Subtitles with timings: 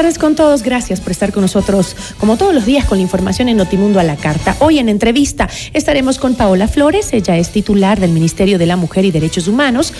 [0.00, 0.62] Tardes con todos.
[0.62, 4.02] Gracias por estar con nosotros, como todos los días, con la información en Notimundo a
[4.02, 4.56] la Carta.
[4.60, 7.12] Hoy en entrevista estaremos con Paola Flores.
[7.12, 9.92] Ella es titular del Ministerio de la Mujer y Derechos Humanos.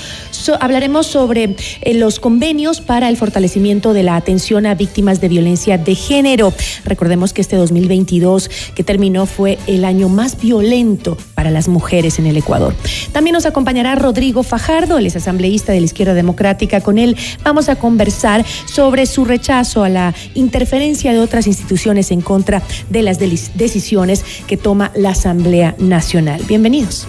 [0.58, 5.76] hablaremos sobre eh, los convenios para el fortalecimiento de la atención a víctimas de violencia
[5.76, 6.54] de género.
[6.86, 12.24] Recordemos que este 2022 que terminó fue el año más violento para las mujeres en
[12.24, 12.74] el Ecuador.
[13.12, 16.80] También nos acompañará Rodrigo Fajardo, él es asambleísta de la Izquierda Democrática.
[16.80, 22.20] Con él vamos a conversar sobre su rechazo a la interferencia de otras instituciones en
[22.20, 26.42] contra de las decisiones que toma la Asamblea Nacional.
[26.46, 27.08] Bienvenidos.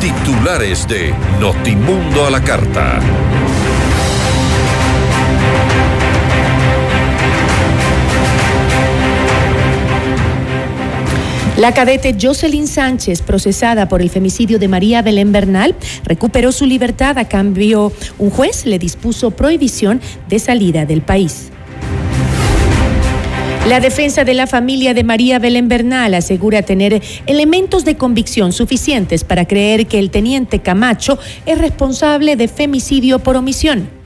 [0.00, 3.00] Titulares de Notimundo a la Carta.
[11.62, 17.16] La cadete Jocelyn Sánchez, procesada por el femicidio de María Belén Bernal, recuperó su libertad
[17.18, 17.92] a cambio.
[18.18, 21.52] Un juez le dispuso prohibición de salida del país.
[23.68, 29.22] La defensa de la familia de María Belén Bernal asegura tener elementos de convicción suficientes
[29.22, 34.01] para creer que el teniente Camacho es responsable de femicidio por omisión.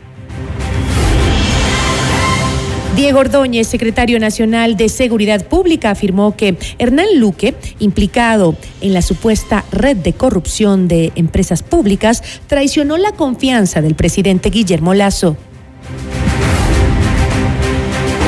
[2.96, 9.66] Diego Ordóñez, secretario nacional de Seguridad Pública, afirmó que Hernán Luque, implicado en la supuesta
[9.70, 15.36] red de corrupción de empresas públicas, traicionó la confianza del presidente Guillermo Lazo.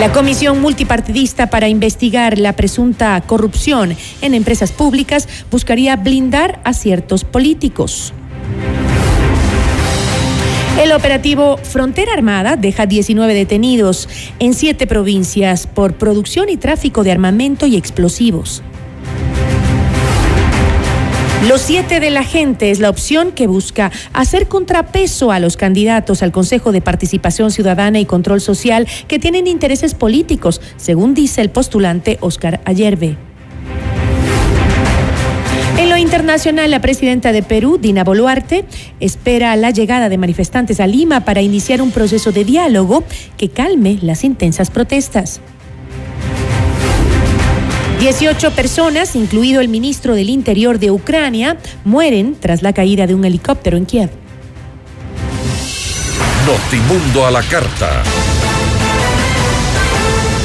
[0.00, 7.24] La Comisión Multipartidista para investigar la presunta corrupción en empresas públicas buscaría blindar a ciertos
[7.24, 8.12] políticos.
[10.78, 14.08] El operativo Frontera Armada deja 19 detenidos
[14.38, 18.62] en siete provincias por producción y tráfico de armamento y explosivos.
[21.48, 26.22] Los siete de la gente es la opción que busca hacer contrapeso a los candidatos
[26.22, 31.50] al Consejo de Participación Ciudadana y Control Social que tienen intereses políticos, según dice el
[31.50, 33.27] postulante Oscar Ayerbe.
[35.98, 38.64] Internacional, la presidenta de Perú, Dina Boluarte,
[39.00, 43.04] espera la llegada de manifestantes a Lima para iniciar un proceso de diálogo
[43.36, 45.40] que calme las intensas protestas.
[48.00, 53.24] 18 personas, incluido el ministro del Interior de Ucrania, mueren tras la caída de un
[53.24, 54.10] helicóptero en Kiev.
[56.46, 58.02] Notimundo a la carta.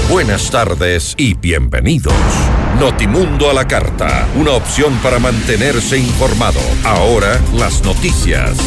[0.10, 2.14] Buenas tardes y bienvenidos.
[2.80, 6.60] Notimundo a la carta, una opción para mantenerse informado.
[6.84, 8.58] Ahora las noticias.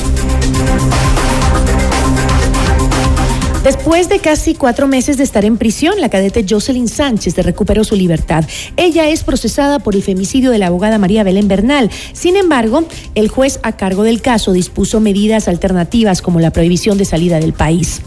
[3.64, 7.96] Después de casi cuatro meses de estar en prisión, la cadete Jocelyn Sánchez recuperó su
[7.96, 8.44] libertad.
[8.76, 11.90] Ella es procesada por el femicidio de la abogada María Belén Bernal.
[12.12, 12.84] Sin embargo,
[13.16, 17.54] el juez a cargo del caso dispuso medidas alternativas como la prohibición de salida del
[17.54, 18.02] país.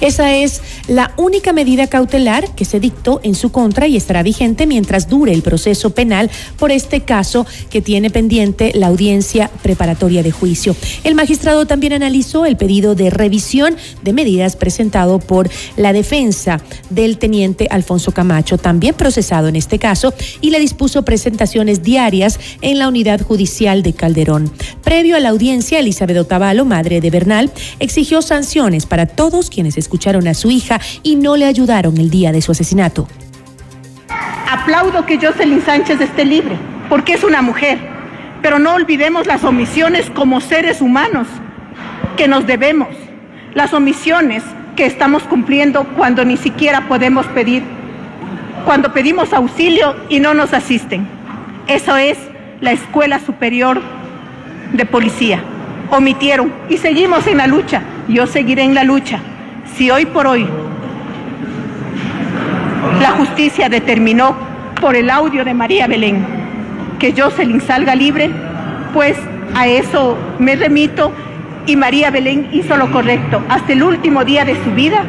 [0.00, 4.66] Esa es la única medida cautelar que se dictó en su contra y estará vigente
[4.66, 10.30] mientras dure el proceso penal por este caso que tiene pendiente la audiencia preparatoria de
[10.30, 10.74] juicio.
[11.04, 16.60] El magistrado también analizó el pedido de revisión de medidas presentado por la defensa
[16.90, 22.78] del teniente Alfonso Camacho, también procesado en este caso, y le dispuso presentaciones diarias en
[22.78, 24.50] la unidad judicial de Calderón.
[24.82, 30.26] Previo a la audiencia, Elizabeth Otavalo, madre de Bernal, exigió sanciones para todos quienes escucharon
[30.28, 33.08] a su hija y no le ayudaron el día de su asesinato.
[34.50, 36.56] Aplaudo que Jocelyn Sánchez esté libre,
[36.88, 37.78] porque es una mujer,
[38.40, 41.26] pero no olvidemos las omisiones como seres humanos
[42.16, 42.88] que nos debemos,
[43.54, 44.42] las omisiones
[44.76, 47.62] que estamos cumpliendo cuando ni siquiera podemos pedir,
[48.64, 51.06] cuando pedimos auxilio y no nos asisten.
[51.66, 52.16] Eso es
[52.60, 53.80] la Escuela Superior
[54.72, 55.42] de Policía.
[55.90, 57.82] omitieron y seguimos en la lucha.
[58.08, 59.20] Yo seguiré en la lucha.
[59.78, 60.44] Si hoy por hoy
[63.00, 64.36] la justicia determinó
[64.80, 66.26] por el audio de María Belén
[66.98, 68.28] que Jocelyn salga libre,
[68.92, 69.16] pues
[69.54, 71.12] a eso me remito
[71.64, 75.04] y María Belén hizo lo correcto hasta el último día de su vida,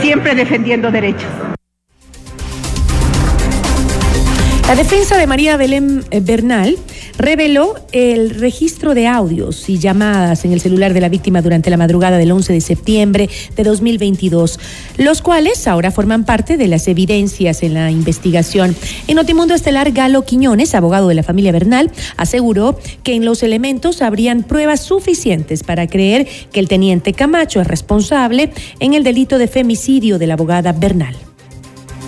[0.00, 1.28] siempre defendiendo derechos.
[4.68, 6.76] La defensa de María Belén eh, Bernal
[7.16, 11.78] reveló el registro de audios y llamadas en el celular de la víctima durante la
[11.78, 14.60] madrugada del 11 de septiembre de 2022,
[14.98, 18.76] los cuales ahora forman parte de las evidencias en la investigación.
[19.06, 24.02] En Notimundo Estelar, Galo Quiñones, abogado de la familia Bernal, aseguró que en los elementos
[24.02, 29.48] habrían pruebas suficientes para creer que el teniente Camacho es responsable en el delito de
[29.48, 31.16] femicidio de la abogada Bernal.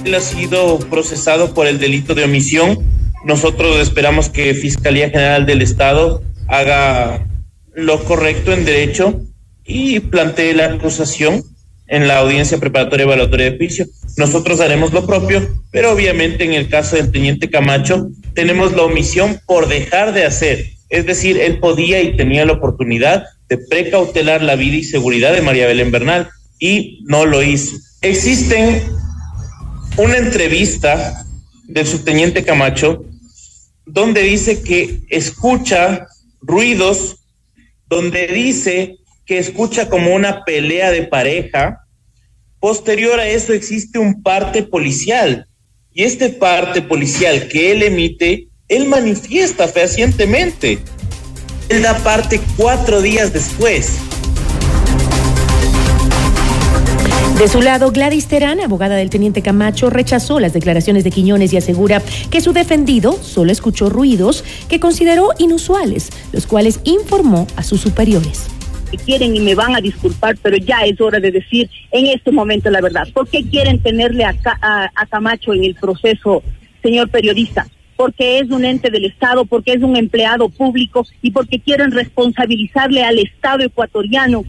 [0.04, 2.78] Él ha sido procesado por el delito de omisión.
[3.24, 7.26] Nosotros esperamos que Fiscalía General del Estado haga
[7.74, 9.20] lo correcto en derecho
[9.64, 11.44] y plantee la acusación
[11.86, 13.86] en la audiencia preparatoria evaluatoria de juicio.
[14.16, 19.40] Nosotros haremos lo propio, pero obviamente en el caso del teniente Camacho tenemos la omisión
[19.46, 20.66] por dejar de hacer.
[20.88, 25.42] Es decir, él podía y tenía la oportunidad de precautelar la vida y seguridad de
[25.42, 27.76] María Belén Bernal y no lo hizo.
[28.02, 28.82] Existen
[30.00, 31.26] una entrevista
[31.64, 33.04] del subteniente Camacho
[33.84, 36.06] donde dice que escucha
[36.40, 37.18] ruidos,
[37.86, 41.84] donde dice que escucha como una pelea de pareja.
[42.60, 45.46] Posterior a eso existe un parte policial
[45.92, 50.78] y este parte policial que él emite, él manifiesta fehacientemente.
[51.68, 53.98] Él da parte cuatro días después.
[57.40, 61.56] De su lado, Gladys Terán, abogada del teniente Camacho, rechazó las declaraciones de Quiñones y
[61.56, 67.80] asegura que su defendido solo escuchó ruidos que consideró inusuales, los cuales informó a sus
[67.80, 68.50] superiores
[69.06, 72.70] quieren y me van a disculpar, pero ya es hora de decir en este momento
[72.70, 73.06] la verdad.
[73.14, 74.34] ¿Por qué quieren tenerle a,
[75.08, 76.42] Camacho en el proceso,
[76.82, 77.68] señor periodista?
[77.96, 83.04] Porque es un ente del Estado, porque es un empleado público y porque quieren responsabilizarle
[83.04, 84.44] al Estado ecuatoriano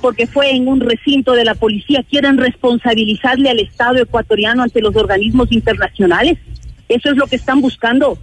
[0.00, 4.94] porque fue en un recinto de la policía, quieren responsabilizarle al Estado ecuatoriano ante los
[4.96, 6.38] organismos internacionales.
[6.88, 8.18] Eso es lo que están buscando.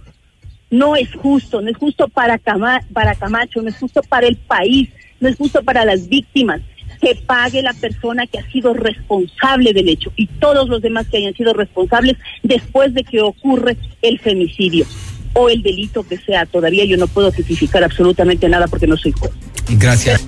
[0.70, 4.88] No es justo, no es justo para, Camacho, no es justo para el país,
[5.20, 6.60] no es justo para las víctimas.
[7.00, 11.18] Que pague la persona que ha sido responsable del hecho y todos los demás que
[11.18, 14.86] hayan sido responsables después de que ocurre el femicidio
[15.34, 16.46] o el delito que sea.
[16.46, 19.32] Todavía yo no puedo tipificar absolutamente nada porque no soy juez.
[19.78, 20.24] Gracias.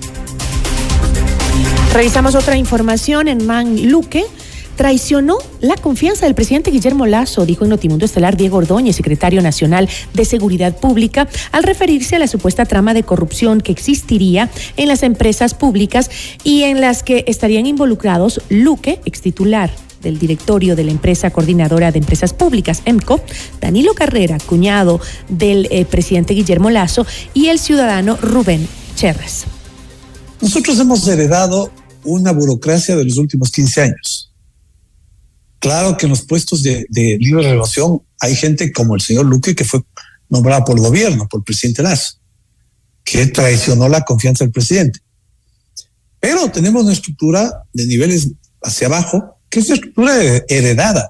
[1.93, 4.25] Revisamos otra información en Man Luque.
[4.75, 9.89] Traicionó la confianza del presidente Guillermo Lazo, dijo en Notimundo Estelar Diego Ordóñez, secretario nacional
[10.13, 15.01] de Seguridad Pública, al referirse a la supuesta trama de corrupción que existiría en las
[15.01, 16.11] empresas públicas
[16.43, 19.71] y en las que estarían involucrados Luque, ex titular
[20.03, 23.19] del directorio de la empresa coordinadora de empresas públicas, EMCO,
[23.59, 29.56] Danilo Carrera, cuñado del eh, presidente Guillermo Lazo, y el ciudadano Rubén Cherres.
[30.41, 31.71] Nosotros hemos heredado
[32.03, 34.31] una burocracia de los últimos 15 años.
[35.59, 36.85] Claro que en los puestos de,
[37.19, 39.83] libre relación hay gente como el señor Luque que fue
[40.29, 42.19] nombrado por el gobierno, por el presidente Lazo,
[43.03, 44.99] que traicionó la confianza del presidente.
[46.19, 48.29] Pero tenemos una estructura de niveles
[48.61, 50.13] hacia abajo, que es una estructura
[50.47, 51.09] heredada,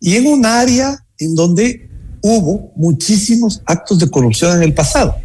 [0.00, 1.90] y en un área en donde
[2.22, 5.16] hubo muchísimos actos de corrupción en el pasado.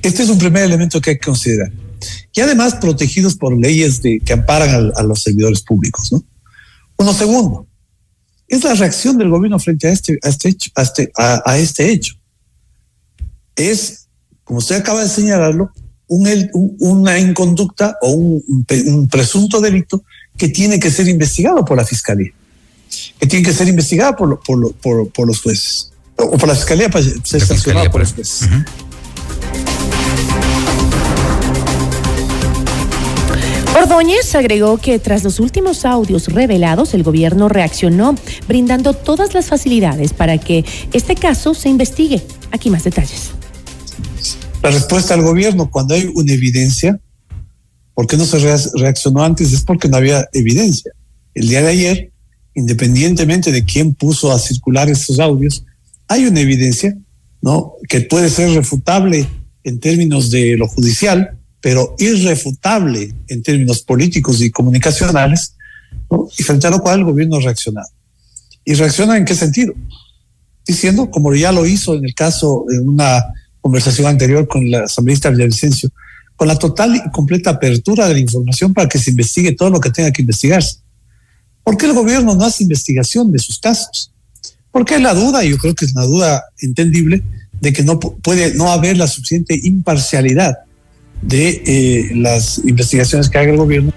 [0.00, 1.83] Este es un primer elemento que hay que considerar
[2.32, 6.12] y además protegidos por leyes de, que amparan a, los servidores públicos.
[6.12, 6.24] ¿no?
[6.96, 7.66] Uno segundo,
[8.48, 10.70] es la reacción del gobierno frente a este, a este hecho.
[10.74, 12.14] A este, a, este hecho.
[13.56, 14.08] Es,
[14.44, 15.70] como usted acaba de señalarlo,
[16.06, 20.04] un, una inconducta o un, un, presunto delito
[20.36, 22.32] que tiene que ser investigado por la fiscalía,
[23.18, 26.88] que tiene que ser investigado por, por, por, por los jueces, o por la fiscalía
[26.88, 28.48] para ser sancionado por los jueces.
[33.84, 38.14] Ordóñez agregó que tras los últimos audios revelados, el gobierno reaccionó
[38.48, 40.64] brindando todas las facilidades para que
[40.94, 42.22] este caso se investigue.
[42.50, 43.32] Aquí más detalles.
[44.62, 46.98] La respuesta al gobierno cuando hay una evidencia,
[47.92, 48.38] ¿por qué no se
[48.78, 49.52] reaccionó antes?
[49.52, 50.90] Es porque no había evidencia.
[51.34, 52.12] El día de ayer,
[52.54, 55.62] independientemente de quién puso a circular esos audios,
[56.08, 56.96] hay una evidencia,
[57.42, 57.74] ¿no?
[57.86, 59.28] Que puede ser refutable
[59.62, 65.54] en términos de lo judicial, pero irrefutable en términos políticos y comunicacionales,
[66.36, 67.88] y frente a lo cual el gobierno ha reaccionado.
[68.66, 69.72] ¿Y reacciona en qué sentido?
[70.66, 73.24] Diciendo, como ya lo hizo en el caso, en una
[73.62, 75.88] conversación anterior con la asambleísta Villavicencio,
[76.36, 79.80] con la total y completa apertura de la información para que se investigue todo lo
[79.80, 80.80] que tenga que investigarse.
[81.62, 84.12] ¿Por qué el gobierno no hace investigación de sus casos?
[84.70, 87.22] Porque hay la duda, yo creo que es una duda entendible,
[87.58, 90.58] de que no puede no haber la suficiente imparcialidad
[91.22, 93.92] de eh, las investigaciones que haga el gobierno.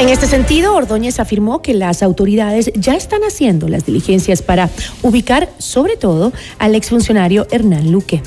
[0.00, 4.68] En este sentido, Ordóñez afirmó que las autoridades ya están haciendo las diligencias para
[5.02, 8.20] ubicar, sobre todo, al exfuncionario Hernán Luque.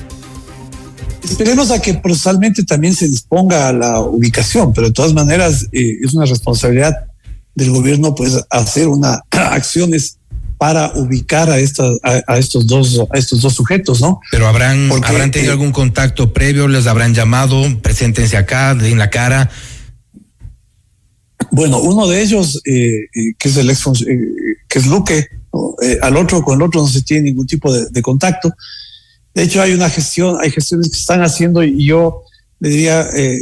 [1.23, 5.97] Esperemos a que procesalmente también se disponga a la ubicación, pero de todas maneras eh,
[6.01, 6.95] es una responsabilidad
[7.53, 10.17] del gobierno pues hacer una acciones
[10.57, 14.19] para ubicar a estas a, estos dos a estos dos sujetos, ¿no?
[14.31, 19.09] Pero habrán habrán tenido eh, algún contacto previo, les habrán llamado, preséntense acá, en la
[19.09, 19.49] cara.
[21.51, 23.85] Bueno, uno de ellos eh, que es el ex
[24.67, 25.27] que es Luque,
[26.01, 28.51] al otro con el otro no se tiene ningún tipo de contacto.
[29.37, 32.23] De hecho, hay una gestión, hay gestiones que se están haciendo y yo
[32.59, 33.39] le diría, eh,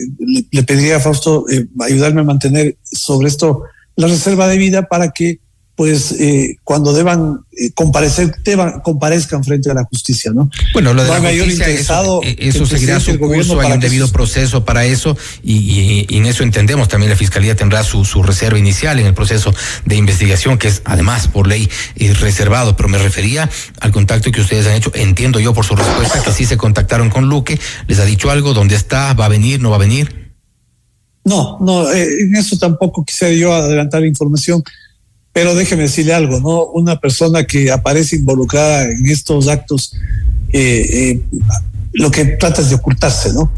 [0.51, 3.63] le, pediría a Fausto eh, ayudarme a mantener sobre esto
[3.95, 5.39] la reserva de vida para que
[5.75, 10.50] pues eh, cuando deban eh, comparecer, deban, comparezcan frente a la justicia, ¿no?
[10.72, 14.63] Bueno, lo de la justicia, eso, eh, eso seguirá su curso, hay un debido proceso
[14.63, 19.00] para eso y, y, en eso entendemos también la Fiscalía tendrá su, su reserva inicial
[19.00, 19.53] en el proceso
[19.86, 21.70] de investigación, que es además por ley
[22.20, 23.50] reservado, pero me refería
[23.82, 27.10] al contacto que ustedes han hecho, entiendo yo por su respuesta que sí se contactaron
[27.10, 30.25] con Luque, les ha dicho algo, dónde está, va a venir, no va a venir.
[31.25, 34.63] No, no, en eso tampoco quisiera yo adelantar información.
[35.35, 36.67] Pero déjeme decirle algo, ¿no?
[36.67, 39.93] Una persona que aparece involucrada en estos actos,
[40.53, 41.21] eh, eh,
[41.91, 43.51] lo que trata es de ocultarse, ¿no?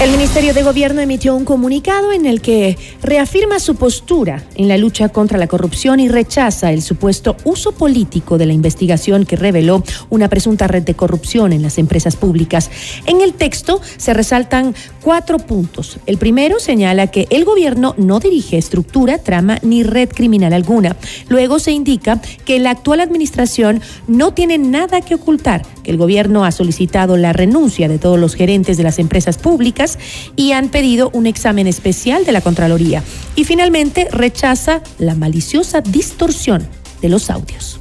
[0.00, 4.78] El Ministerio de Gobierno emitió un comunicado en el que reafirma su postura en la
[4.78, 9.82] lucha contra la corrupción y rechaza el supuesto uso político de la investigación que reveló
[10.08, 12.70] una presunta red de corrupción en las empresas públicas.
[13.06, 15.98] En el texto se resaltan cuatro puntos.
[16.06, 20.96] El primero señala que el gobierno no dirige estructura, trama ni red criminal alguna.
[21.28, 26.44] Luego se indica que la actual administración no tiene nada que ocultar, que el gobierno
[26.44, 29.87] ha solicitado la renuncia de todos los gerentes de las empresas públicas
[30.34, 33.02] y han pedido un examen especial de la Contraloría.
[33.36, 36.66] Y finalmente rechaza la maliciosa distorsión
[37.00, 37.78] de los audios.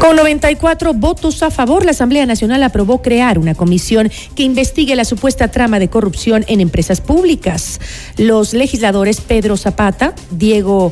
[0.00, 5.04] Con 94 votos a favor, la Asamblea Nacional aprobó crear una comisión que investigue la
[5.04, 7.80] supuesta trama de corrupción en empresas públicas.
[8.16, 10.90] Los legisladores Pedro Zapata, Diego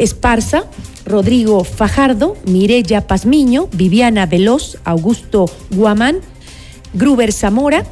[0.00, 0.64] Esparza,
[1.04, 6.20] Rodrigo Fajardo, Mirella Pazmiño, Viviana Veloz, Augusto Guamán,
[6.94, 7.84] Gruber Zamora,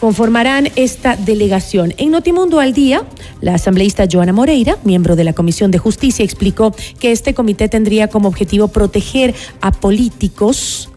[0.00, 1.94] conformarán esta delegación.
[1.96, 3.04] En Notimundo al Día,
[3.40, 8.08] la asambleísta Joana Moreira, miembro de la Comisión de Justicia, explicó que este comité tendría
[8.08, 10.90] como objetivo proteger a políticos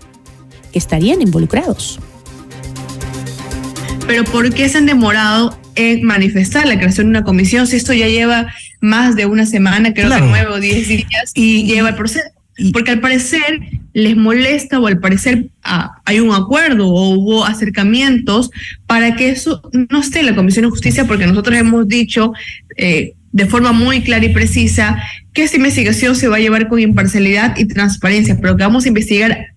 [0.72, 2.00] que estarían involucrados.
[4.06, 7.94] Pero ¿por qué se han demorado en manifestar la creación de una comisión si esto
[7.94, 8.48] ya lleva
[8.82, 12.26] más de una semana, creo que nueve o diez días, y lleva el proceso.
[12.74, 13.60] Porque al parecer
[13.94, 18.52] les molesta o al parecer ah, hay un acuerdo o hubo acercamientos
[18.86, 22.34] para que eso no esté en la Comisión de Justicia, porque nosotros hemos dicho
[22.76, 25.02] eh, de forma muy clara y precisa
[25.34, 28.90] que esta investigación se va a llevar con imparcialidad y transparencia, pero que vamos a
[28.90, 29.54] investigar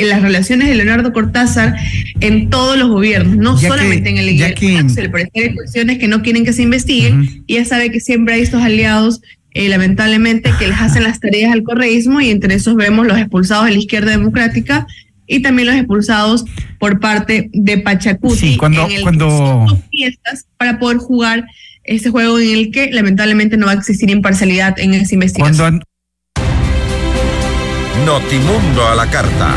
[0.00, 1.76] en las relaciones de Leonardo Cortázar
[2.20, 6.08] en todos los gobiernos, no solamente en el ya que, se le parece cuestiones que
[6.08, 9.20] no quieren que se investiguen y ya sabe que siempre hay estos aliados
[9.52, 13.66] eh, lamentablemente que les hacen las tareas al correísmo y entre esos vemos los expulsados
[13.66, 14.86] de la izquierda democrática
[15.26, 16.44] y también los expulsados
[16.78, 19.66] por parte de Pachacuti sí, cuando, en cuando...
[19.90, 21.46] fiestas para poder jugar
[21.84, 25.82] ese juego en el que lamentablemente no va a existir imparcialidad en esa investigación.
[28.06, 29.56] Notimundo a la carta.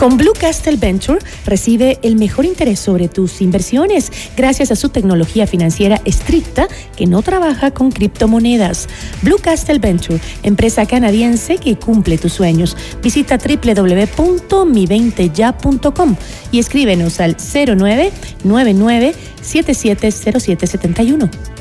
[0.00, 5.46] Con Blue Castle Venture recibe el mejor interés sobre tus inversiones gracias a su tecnología
[5.46, 8.88] financiera estricta que no trabaja con criptomonedas.
[9.20, 12.78] Blue Castle Venture, empresa canadiense que cumple tus sueños.
[13.02, 16.16] Visita www.mi20ya.com
[16.50, 21.59] y escríbenos al 0999 770771.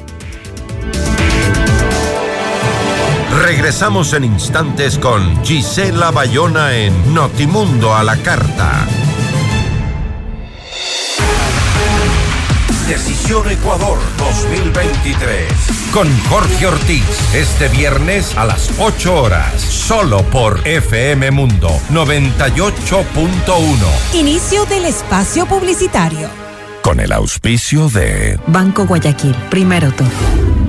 [3.40, 8.86] Regresamos en instantes con Gisela Bayona en Notimundo a la Carta.
[12.86, 15.54] Decisión Ecuador 2023.
[15.94, 24.16] Con Jorge Ortiz, este viernes a las 8 horas, solo por FM Mundo 98.1.
[24.16, 26.28] Inicio del espacio publicitario.
[26.82, 30.69] Con el auspicio de Banco Guayaquil, primero todo.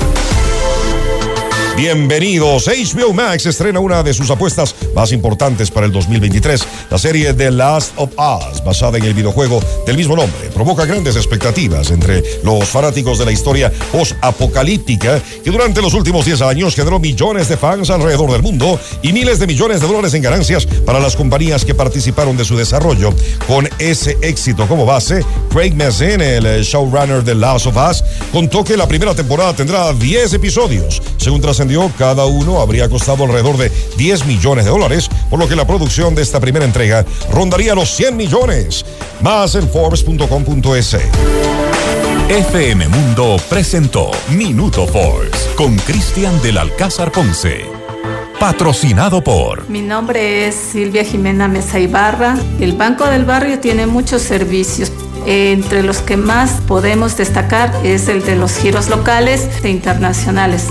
[1.81, 2.67] Bienvenidos.
[2.67, 6.61] HBO Max estrena una de sus apuestas más importantes para el 2023.
[6.91, 11.15] La serie The Last of Us, basada en el videojuego del mismo nombre, provoca grandes
[11.15, 16.99] expectativas entre los fanáticos de la historia post-apocalíptica que durante los últimos 10 años generó
[16.99, 20.99] millones de fans alrededor del mundo y miles de millones de dólares en ganancias para
[20.99, 23.11] las compañías que participaron de su desarrollo.
[23.47, 28.77] Con ese éxito como base, Craig Mazin, el showrunner de Last of Us, contó que
[28.77, 31.01] la primera temporada tendrá 10 episodios.
[31.17, 35.55] Según trascendió cada uno habría costado alrededor de 10 millones de dólares, por lo que
[35.55, 38.85] la producción de esta primera entrega rondaría los 100 millones.
[39.21, 40.97] Más en Forbes.com.es.
[42.29, 47.65] FM Mundo presentó Minuto Forbes con Cristian del Alcázar Ponce.
[48.39, 49.69] Patrocinado por.
[49.69, 52.37] Mi nombre es Silvia Jimena Mesa Ibarra.
[52.59, 54.91] El Banco del Barrio tiene muchos servicios.
[55.25, 60.67] Entre los que más podemos destacar es el de los giros locales e internacionales.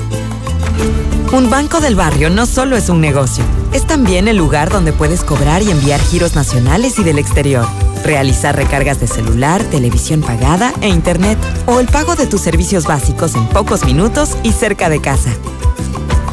[1.33, 5.23] Un banco del barrio no solo es un negocio, es también el lugar donde puedes
[5.23, 7.67] cobrar y enviar giros nacionales y del exterior,
[8.05, 13.37] realizar recargas de celular, televisión pagada e internet o el pago de tus servicios básicos
[13.37, 15.31] en pocos minutos y cerca de casa.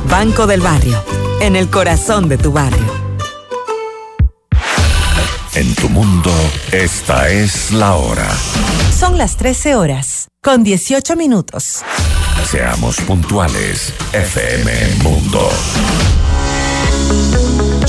[0.09, 0.99] Banco del Barrio,
[1.41, 2.97] en el corazón de tu barrio.
[5.53, 6.31] En tu mundo,
[6.71, 8.27] esta es la hora.
[8.97, 11.83] Son las 13 horas, con 18 minutos.
[12.45, 14.71] Seamos puntuales, FM
[15.03, 15.49] Mundo.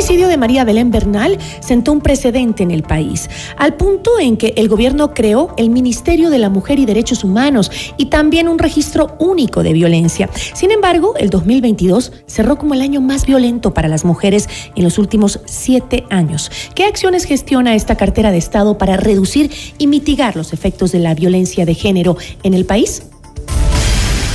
[0.00, 4.38] El femicidio de María Belén Bernal sentó un precedente en el país, al punto en
[4.38, 8.58] que el gobierno creó el Ministerio de la Mujer y Derechos Humanos y también un
[8.58, 10.30] registro único de violencia.
[10.54, 14.96] Sin embargo, el 2022 cerró como el año más violento para las mujeres en los
[14.96, 16.50] últimos siete años.
[16.74, 21.14] ¿Qué acciones gestiona esta cartera de Estado para reducir y mitigar los efectos de la
[21.14, 23.02] violencia de género en el país?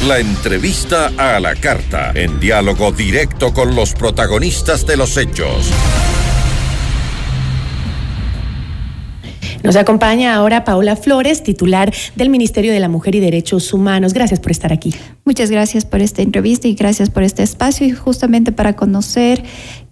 [0.08, 5.72] La entrevista a la carta, en diálogo directo con los protagonistas de los hechos.
[9.64, 14.14] Nos acompaña ahora Paola Flores, titular del Ministerio de la Mujer y Derechos Humanos.
[14.14, 14.94] Gracias por estar aquí.
[15.24, 19.44] Muchas gracias por esta entrevista y gracias por este espacio y justamente para conocer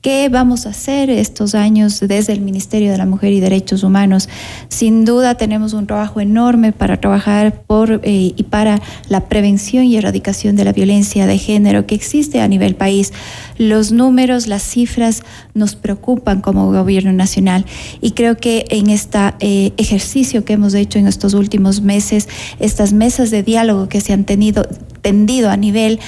[0.04, 4.28] ¿Qué vamos a hacer estos años desde el Ministerio de la Mujer y Derechos Humanos?
[4.68, 9.96] Sin duda tenemos un trabajo enorme para trabajar por eh, y para la prevención y
[9.96, 13.14] erradicación de la violencia de género que existe a nivel país.
[13.58, 17.66] Los números, las cifras nos preocupan como gobierno nacional
[18.02, 22.28] y creo que en este ejercicio que hemos hecho en estos últimos meses,
[22.60, 24.68] estas mesas de diálogo que se han tenido
[25.04, 26.00] tendido a nivel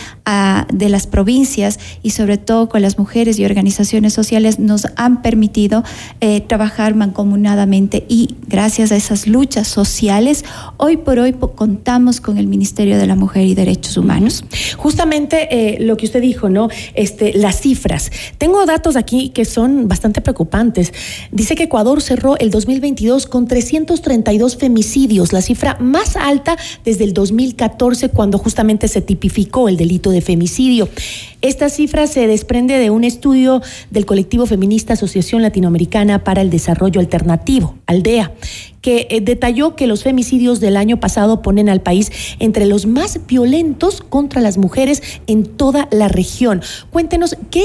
[0.73, 5.83] de las provincias y sobre todo con las mujeres y organizaciones sociales nos han permitido
[6.19, 10.43] eh, trabajar mancomunadamente y gracias a esas luchas sociales,
[10.77, 14.43] hoy por hoy contamos con el Ministerio de la Mujer y Derechos Humanos.
[14.77, 16.69] Justamente eh, lo que usted dijo, ¿no?
[16.95, 18.11] Este, las cifras.
[18.39, 20.93] Tengo datos aquí que son bastante preocupantes.
[21.31, 27.13] Dice que Ecuador cerró el 2022 con 332 femicidios, la cifra más alta desde el
[27.13, 30.89] 2014 cuando justamente se tipificó el delito de femicidio.
[31.41, 36.99] Esta cifra se desprende de un estudio del colectivo feminista Asociación Latinoamericana para el Desarrollo
[36.99, 38.33] Alternativo, ALDEA,
[38.85, 43.19] que eh, detalló que los femicidios del año pasado ponen al país entre los más
[43.27, 46.61] violentos contra las mujeres en toda la región.
[46.91, 47.63] Cuéntenos qué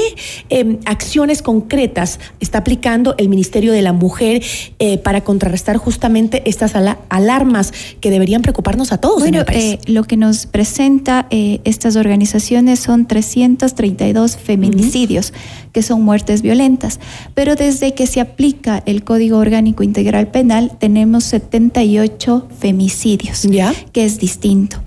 [0.49, 4.41] em, acciones concretas está aplicando el Ministerio de la Mujer
[4.79, 6.73] eh, para contrarrestar justamente estas
[7.09, 9.19] alarmas que deberían preocuparnos a todos.
[9.19, 9.63] Bueno, en el país.
[9.63, 15.33] Eh, lo que nos presenta estas organizaciones son 332 feminicidios,
[15.71, 16.99] que son muertes violentas,
[17.35, 23.73] pero desde que se aplica el Código Orgánico Integral Penal tenemos 78 femicidios, ¿Ya?
[23.91, 24.77] que es distinto.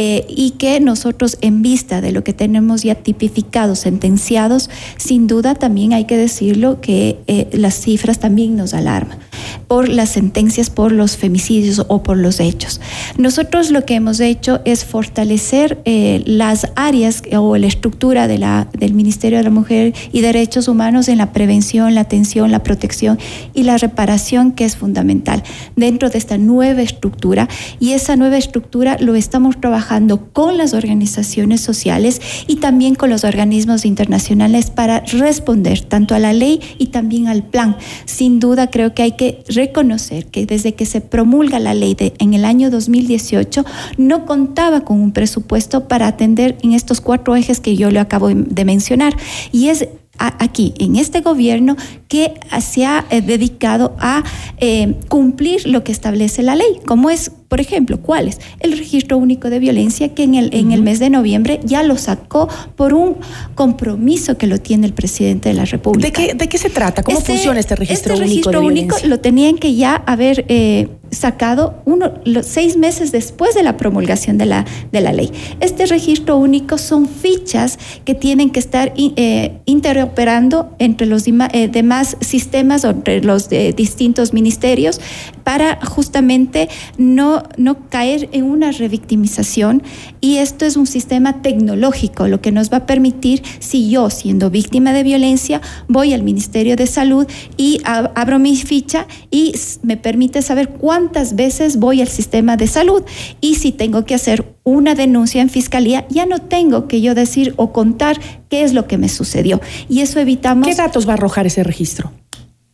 [0.00, 5.56] Eh, y que nosotros en vista de lo que tenemos ya tipificado, sentenciados, sin duda
[5.56, 9.18] también hay que decirlo que eh, las cifras también nos alarman
[9.66, 12.80] por las sentencias por los femicidios o por los hechos.
[13.16, 18.68] Nosotros lo que hemos hecho es fortalecer eh, las áreas o la estructura de la,
[18.78, 23.18] del Ministerio de la Mujer y Derechos Humanos en la prevención, la atención, la protección
[23.52, 25.42] y la reparación, que es fundamental
[25.74, 27.48] dentro de esta nueva estructura.
[27.80, 29.87] Y esa nueva estructura lo estamos trabajando
[30.32, 36.32] con las organizaciones sociales y también con los organismos internacionales para responder tanto a la
[36.32, 37.76] ley y también al plan.
[38.04, 42.34] Sin duda creo que hay que reconocer que desde que se promulga la ley en
[42.34, 43.64] el año 2018
[43.96, 48.28] no contaba con un presupuesto para atender en estos cuatro ejes que yo le acabo
[48.28, 49.16] de mencionar.
[49.52, 51.76] Y es aquí, en este gobierno,
[52.08, 54.24] que se ha eh, dedicado a
[54.58, 58.38] eh, cumplir lo que establece la ley, como es por ejemplo, ¿cuáles?
[58.60, 61.96] El registro único de violencia que en el, en el mes de noviembre ya lo
[61.96, 63.16] sacó por un
[63.54, 66.08] compromiso que lo tiene el presidente de la República.
[66.08, 67.02] ¿De qué, de qué se trata?
[67.02, 68.50] ¿Cómo este, funciona este registro este único?
[68.50, 73.62] registro único lo tenían que ya haber eh, sacado uno, los seis meses después de
[73.62, 75.30] la promulgación de la, de la ley.
[75.60, 82.16] Este registro único son fichas que tienen que estar eh, interoperando entre los eh, demás
[82.20, 85.00] sistemas entre los distintos ministerios
[85.48, 89.82] para justamente no no, caer en una revictimización
[90.20, 94.50] y esto es un sistema tecnológico, lo que nos va a permitir, si yo siendo
[94.50, 100.42] víctima de violencia, voy al Ministerio de Salud y abro mi ficha y me permite
[100.42, 103.02] saber cuántas veces voy al sistema de salud
[103.40, 107.54] y si tengo que hacer una denuncia en fiscalía, ya no tengo que yo decir
[107.56, 109.62] o contar qué es lo que me sucedió.
[109.88, 110.68] Y eso evitamos...
[110.68, 112.12] ¿Qué datos va a arrojar ese registro?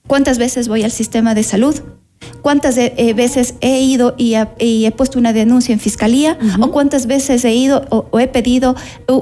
[0.09, 1.81] ¿Cuántas veces voy al sistema de salud?
[2.43, 7.45] Cuántas eh, veces he ido y, he puesto una denuncia en fiscalía o cuántas veces
[7.45, 8.77] he ido o, he pedido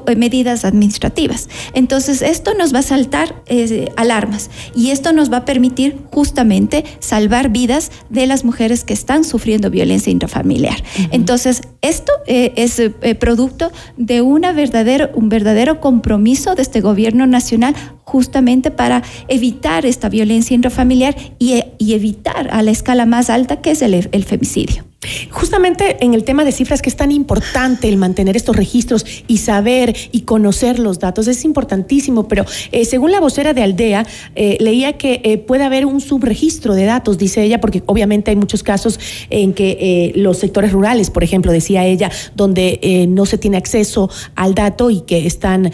[0.06, 1.48] eh, medidas administrativas.
[1.74, 6.84] Entonces, esto nos va a saltar eh, alarmas y esto nos va a permitir justamente
[7.00, 10.82] salvar vidas de las mujeres que están sufriendo violencia intrafamiliar.
[11.10, 12.80] Entonces, esto es
[13.18, 20.08] producto de una verdadero, un verdadero compromiso de este gobierno nacional justamente para evitar esta
[20.08, 24.85] violencia intrafamiliar y, y evitar a la escala más alta que es el, femicidio.
[25.31, 29.38] Justamente en el tema de cifras que es tan importante el mantener estos registros y
[29.38, 34.59] saber y conocer los datos es importantísimo, pero eh, según la vocera de Aldea, eh,
[34.61, 38.62] leía que eh, puede haber un subregistro de datos, dice ella, porque obviamente hay muchos
[38.62, 44.09] casos en que los sectores rurales, por ejemplo, decía ella, donde no se tiene acceso
[44.37, 45.72] al dato y que están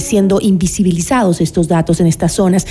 [0.00, 2.66] siendo invisibilizados estos datos en estas zonas.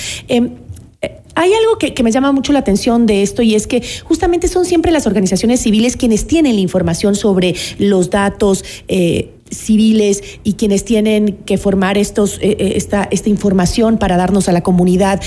[1.35, 4.65] Hay algo que, me llama mucho la atención de esto y es que justamente son
[4.65, 8.65] siempre las organizaciones civiles quienes tienen la información sobre los datos.
[8.87, 14.51] Eh, civiles y quienes tienen que formar estos, eh, eh, esta información para darnos a
[14.51, 15.21] la comunidad.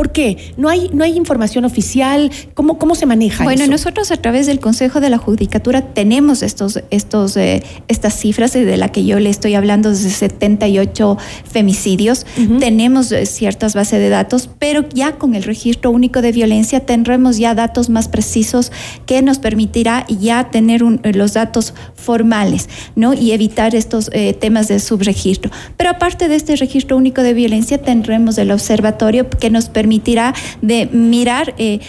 [0.00, 0.54] ¿Por qué?
[0.56, 2.30] ¿No hay, no hay información oficial?
[2.54, 6.80] ¿Cómo, cómo se maneja bueno, nosotros a través del Consejo de la Judicatura tenemos estos,
[6.88, 12.24] estos, eh, estas cifras de la que yo le estoy hablando, de 78 femicidios.
[12.60, 17.36] Tenemos eh, ciertas bases de datos, pero ya con el registro único de violencia tendremos
[17.36, 18.72] ya datos más precisos
[19.04, 23.12] que nos permitirá ya tener eh, los datos formales ¿no?
[23.12, 24.10] y evitar estos
[24.40, 25.50] temas de subregistro.
[25.76, 30.34] Pero aparte de este registro único de violencia, tendremos el observatorio que nos permite permitirá
[30.62, 31.80] de mirar eh,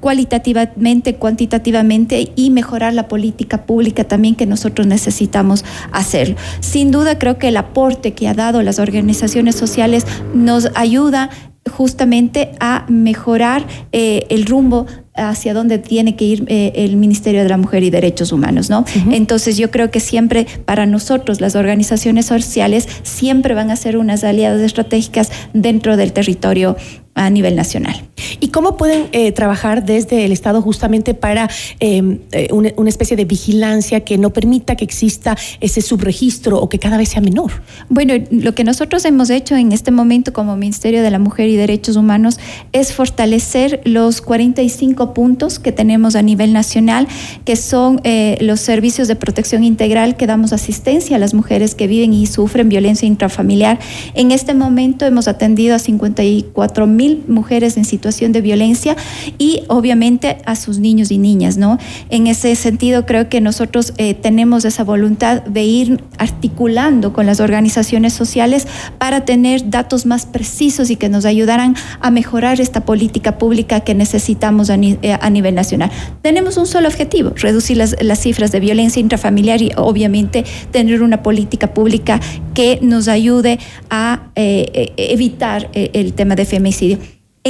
[0.00, 6.36] cualitativamente, cuantitativamente y mejorar la política pública también que nosotros necesitamos hacerlo.
[6.60, 11.30] Sin duda creo que el aporte que ha dado las organizaciones sociales nos ayuda
[11.70, 17.48] justamente a mejorar eh, el rumbo hacia dónde tiene que ir eh, el Ministerio de
[17.48, 18.84] la Mujer y Derechos Humanos, ¿no?
[19.10, 24.24] Entonces yo creo que siempre para nosotros las organizaciones sociales siempre van a ser unas
[24.24, 26.76] aliadas estratégicas dentro del territorio
[27.16, 27.96] a nivel nacional.
[28.40, 31.48] ¿Y cómo pueden eh, trabajar desde el Estado justamente para
[31.80, 36.78] em, eh, una, especie de vigilancia que no permita que exista ese subregistro o que
[36.78, 37.52] cada vez sea menor?
[37.88, 41.56] Bueno, lo que nosotros hemos hecho en este momento como Ministerio de la Mujer y
[41.56, 42.38] Derechos Humanos
[42.72, 47.08] es fortalecer los 45 puntos que tenemos a nivel nacional,
[47.44, 51.86] que son eh, los servicios de protección integral que damos asistencia a las mujeres que
[51.86, 53.78] viven y sufren violencia intrafamiliar.
[54.14, 58.96] En este momento hemos atendido a 54 mil mujeres en situación de violencia
[59.38, 61.78] y obviamente a sus niños y niñas, ¿no?
[62.10, 67.40] En ese sentido creo que nosotros eh, tenemos esa voluntad de ir articulando con las
[67.40, 68.66] organizaciones sociales
[68.98, 73.94] para tener datos más precisos y que nos ayudaran a mejorar esta política pública que
[73.94, 75.90] necesitamos a, eh, nivel nacional.
[76.22, 81.74] Tenemos un solo objetivo, reducir las, cifras de violencia intrafamiliar y obviamente tener una política
[81.74, 82.20] pública
[82.54, 83.58] que nos ayude
[83.90, 86.98] a eh, evitar el tema de femicidio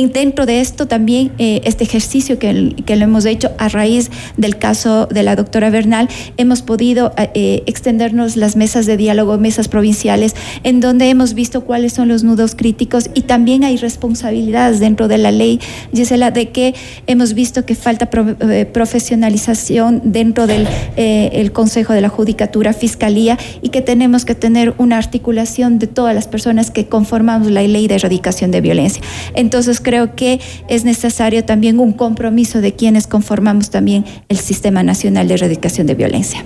[0.04, 4.58] dentro de esto también eh, este ejercicio que, que, lo hemos hecho a raíz del
[4.58, 9.68] caso de la doctora Bernal, hemos podido eh, eh, extendernos las mesas de diálogo, mesas
[9.68, 15.08] provinciales, en donde hemos visto cuáles son los nudos críticos y también hay responsabilidades dentro
[15.08, 15.60] de la ley,
[15.94, 16.74] Gisela, de que
[17.06, 23.80] hemos visto que falta profesionalización dentro del el Consejo de la Judicatura, Fiscalía y que
[23.80, 28.50] tenemos que tener una articulación de todas las personas que conformamos la ley de erradicación
[28.50, 29.02] de violencia.
[29.34, 35.28] Entonces, creo que es necesario también un compromiso de quienes conformamos también el Sistema Nacional
[35.28, 36.44] de Erradicación de Violencia.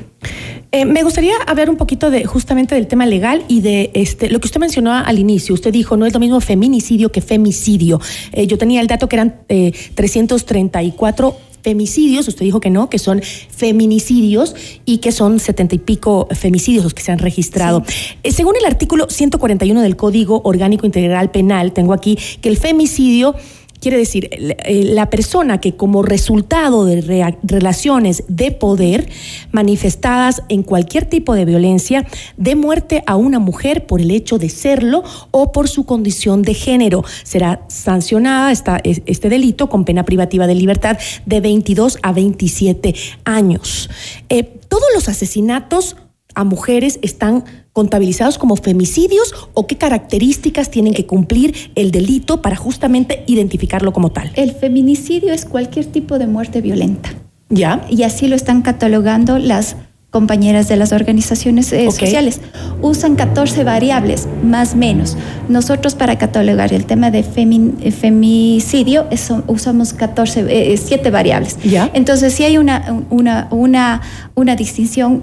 [0.72, 4.40] Eh, me gustaría hablar un poquito de justamente del tema legal y de este lo
[4.40, 5.54] que usted mencionó al inicio.
[5.54, 7.98] Usted dijo no es lo mismo feminicidio que femicidio.
[8.32, 12.98] Eh, yo tenía el dato que eran 334 eh, femicidios, usted dijo que no, que
[12.98, 17.84] son feminicidios y que son setenta y pico femicidios los que se han registrado.
[18.22, 23.34] Eh, según el artículo 141 del Código Orgánico Integral Penal, tengo aquí que el femicidio
[23.80, 24.28] Quiere decir,
[24.68, 27.00] la persona que como resultado de
[27.42, 29.08] relaciones de poder
[29.52, 34.50] manifestadas en cualquier tipo de violencia, dé muerte a una mujer por el hecho de
[34.50, 40.46] serlo o por su condición de género, será sancionada esta, este delito con pena privativa
[40.46, 43.88] de libertad de 22 a 27 años.
[44.28, 45.96] Eh, todos los asesinatos
[46.34, 52.56] a mujeres están contabilizados como femicidios o qué características tienen que cumplir el delito para
[52.56, 54.32] justamente identificarlo como tal?
[54.34, 57.10] El feminicidio es cualquier tipo de muerte violenta.
[57.48, 57.84] ¿Ya?
[57.90, 59.76] Y así lo están catalogando las
[60.10, 62.40] compañeras de las organizaciones eh, sociales.
[62.82, 65.16] Usan 14 variables, más menos.
[65.48, 69.06] Nosotros para catalogar el tema de eh, femicidio
[69.46, 71.58] usamos 14, 7 eh, variables.
[71.62, 71.90] ¿Ya?
[71.94, 74.00] Entonces sí hay una, una, una,
[74.34, 75.22] una distinción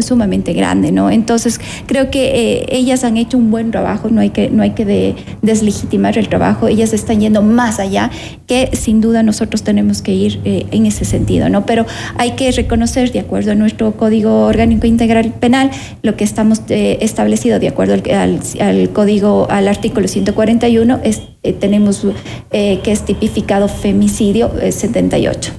[0.00, 1.10] sumamente grande, ¿no?
[1.10, 5.14] Entonces creo que ellas han hecho un buen trabajo, no hay que, no hay que
[5.42, 8.10] deslegitimar el trabajo, ellas están yendo más allá,
[8.46, 11.66] que sin duda nosotros tenemos que ir en ese sentido, ¿no?
[11.66, 11.84] Pero
[12.16, 15.70] hay que reconocer, de acuerdo a nuestro código, Orgánico Integral Penal,
[16.02, 22.06] lo que estamos eh, establecido de acuerdo al, código, al artículo 141, es, eh, tenemos
[22.50, 25.52] eh, que es tipificado femicidio 78.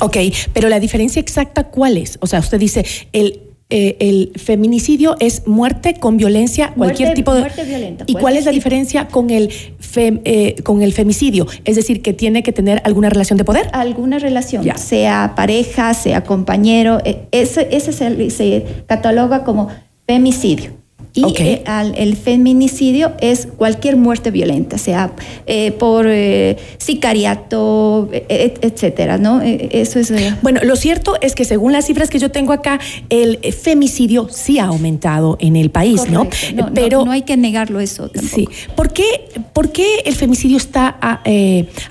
[0.00, 0.16] Ok,
[0.52, 2.18] pero la diferencia exacta, ¿cuál es?
[2.20, 7.40] O sea, usted dice, el eh, el feminicidio es muerte con violencia, cualquier tipo de...
[7.40, 8.04] Muerte violenta.
[8.06, 9.50] ¿Y cuál es la diferencia con el,
[9.96, 11.46] eh, con el femicidio?
[11.64, 13.70] Es decir, que tiene que tener alguna relación de poder.
[13.72, 17.92] Alguna relación, sea pareja, sea compañero, eh, ese, ese
[18.30, 19.68] se cataloga como
[20.06, 20.83] femicidio.
[21.16, 21.62] Y eh,
[21.96, 25.12] el feminicidio es cualquier muerte violenta, sea
[25.46, 29.40] eh, por eh, sicariato, etcétera, ¿no?
[29.40, 30.12] Eso es.
[30.42, 34.58] Bueno, lo cierto es que según las cifras que yo tengo acá, el femicidio sí
[34.58, 36.26] ha aumentado en el país, ¿no?
[36.74, 38.34] Pero no, hay que negarlo eso tampoco.
[38.34, 38.48] Sí.
[38.74, 39.04] ¿Por qué,
[39.52, 41.22] por qué el femicidio está ah,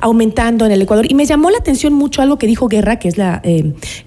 [0.02, 1.10] aumentando en el Ecuador?
[1.10, 3.42] Y me llamó la atención mucho algo que dijo Guerra, que es la,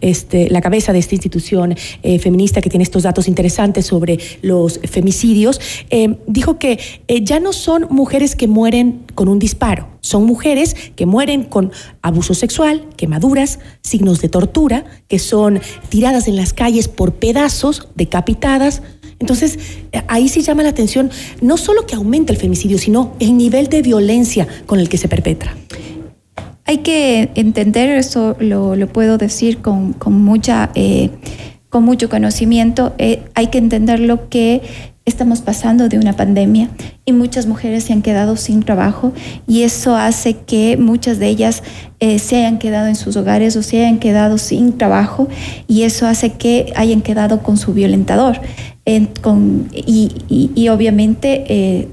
[0.02, 1.74] este, la cabeza de esta institución
[2.20, 7.38] feminista que tiene estos datos interesantes sobre los femicidios homicidios, eh, dijo que eh, ya
[7.38, 11.70] no son mujeres que mueren con un disparo, son mujeres que mueren con
[12.02, 18.82] abuso sexual, quemaduras, signos de tortura, que son tiradas en las calles por pedazos, decapitadas,
[19.18, 19.58] Entonces,
[20.08, 23.80] ahí sí llama la atención no solo que aumenta el femicidio, sino el nivel de
[23.80, 25.56] violencia con el que se perpetra.
[26.66, 31.10] Hay que entender, eso lo, puedo decir con, mucha, eh,
[31.70, 34.62] con mucho conocimiento, eh, hay que entender lo que
[35.16, 36.68] estamos pasando de una pandemia
[37.06, 39.14] y muchas mujeres se han quedado sin trabajo
[39.48, 41.62] y eso hace que muchas de ellas
[42.00, 45.26] eh, se hayan quedado en sus hogares o se hayan quedado sin trabajo
[45.66, 48.40] y eso hace que hayan quedado con su violentador.
[49.22, 50.12] con, y,
[50.54, 51.88] y, obviamente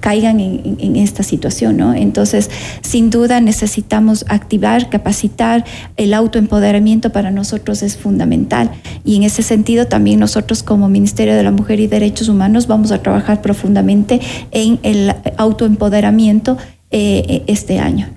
[0.00, 1.94] caigan en, esta situación, ¿no?
[1.94, 2.50] Entonces,
[2.82, 5.64] sin duda necesitamos activar, capacitar,
[5.96, 8.70] el autoempoderamiento para nosotros es fundamental.
[9.04, 12.92] Y en ese sentido también nosotros como Ministerio de la Mujer y Derechos Humanos vamos
[12.92, 16.56] a trabajar profundamente en el autoempoderamiento
[16.90, 18.08] eh, este año.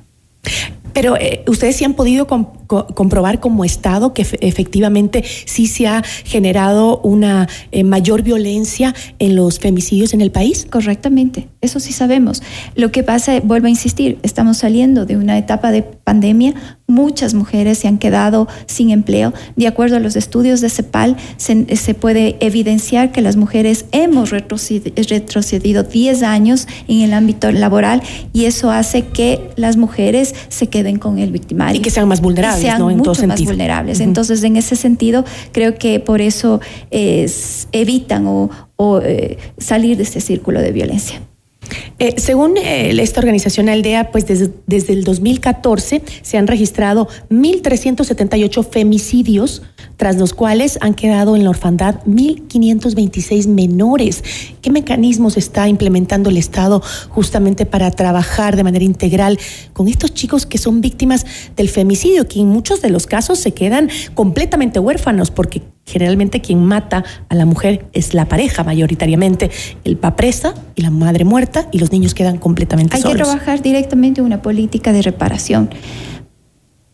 [0.94, 7.00] Pero eh, ustedes sí han podido comprobar como Estado que efectivamente sí se ha generado
[7.00, 10.68] una eh, mayor violencia en los femicidios en el país.
[10.70, 12.42] Correctamente, eso sí sabemos.
[12.76, 16.54] Lo que pasa, vuelvo a insistir, estamos saliendo de una etapa de pandemia,
[16.88, 19.34] muchas mujeres se han quedado sin empleo.
[19.56, 25.84] De acuerdo a los estudios de CEPAL, se, puede evidenciar que las mujeres hemos retrocedido
[25.84, 28.02] 10 años en el ámbito laboral
[28.34, 31.80] y eso hace que las mujeres se queden con el victimario.
[31.80, 32.92] Y que sean más vulnerables, sean ¿no?
[32.92, 34.00] En mucho más vulnerables.
[34.00, 38.50] Entonces, en ese sentido, creo que por eso evitan o,
[39.02, 41.22] eh, salir de este círculo de violencia.
[42.00, 48.68] Eh, según eh, esta organización Aldea, pues desde, desde el 2014 se han registrado 1.378
[48.70, 49.62] femicidios,
[49.98, 54.24] tras los cuales han quedado en la orfandad 1.526 menores.
[54.62, 59.40] ¿Qué mecanismos está implementando el Estado justamente para trabajar de manera integral
[59.74, 63.54] con estos chicos que son víctimas del femicidio, que en muchos de los casos se
[63.54, 69.52] quedan completamente huérfanos porque Generalmente quien mata a la mujer es la pareja mayoritariamente,
[69.84, 73.06] el papá presa y la madre muerta y los niños quedan completamente solos.
[73.06, 75.70] Hay que trabajar directamente una política de reparación.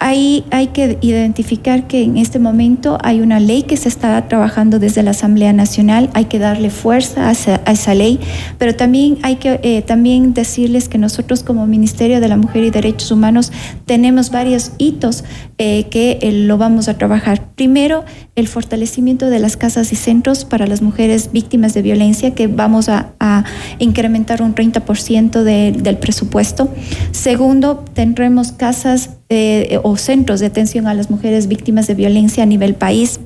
[0.02, 4.80] Ahí hay que identificar que en este momento hay una ley que se está trabajando
[4.80, 8.18] desde la Asamblea Nacional, hay que darle fuerza a esa, ley,
[8.58, 12.70] pero también hay que eh, también decirles que nosotros como Ministerio de la Mujer y
[12.70, 13.52] Derechos Humanos
[13.86, 15.26] tenemos varios hitos
[15.58, 17.50] eh, que eh, lo vamos a trabajar.
[17.56, 22.48] Primero, el fortalecimiento de las casas y centros para las mujeres víctimas de violencia, que
[22.48, 23.14] vamos a,
[23.80, 26.70] incrementar un 30% del presupuesto.
[27.12, 32.48] Segundo, tendremos casas eh, o centros de atención a las mujeres víctimas de violencia a
[32.48, 33.20] nivel país.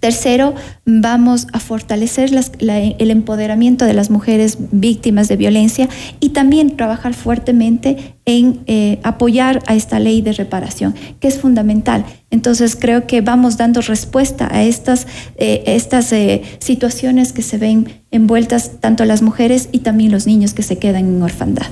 [0.00, 7.14] Tercero, vamos a fortalecer el empoderamiento de las mujeres víctimas de violencia y también trabajar
[7.14, 12.04] fuertemente en eh, apoyar a esta ley de reparación, que es fundamental.
[12.30, 16.12] Entonces creo que vamos dando respuesta a estas, eh, estas
[16.58, 21.06] situaciones que se ven envueltas tanto las mujeres y también los niños que se quedan
[21.06, 21.66] en orfandad.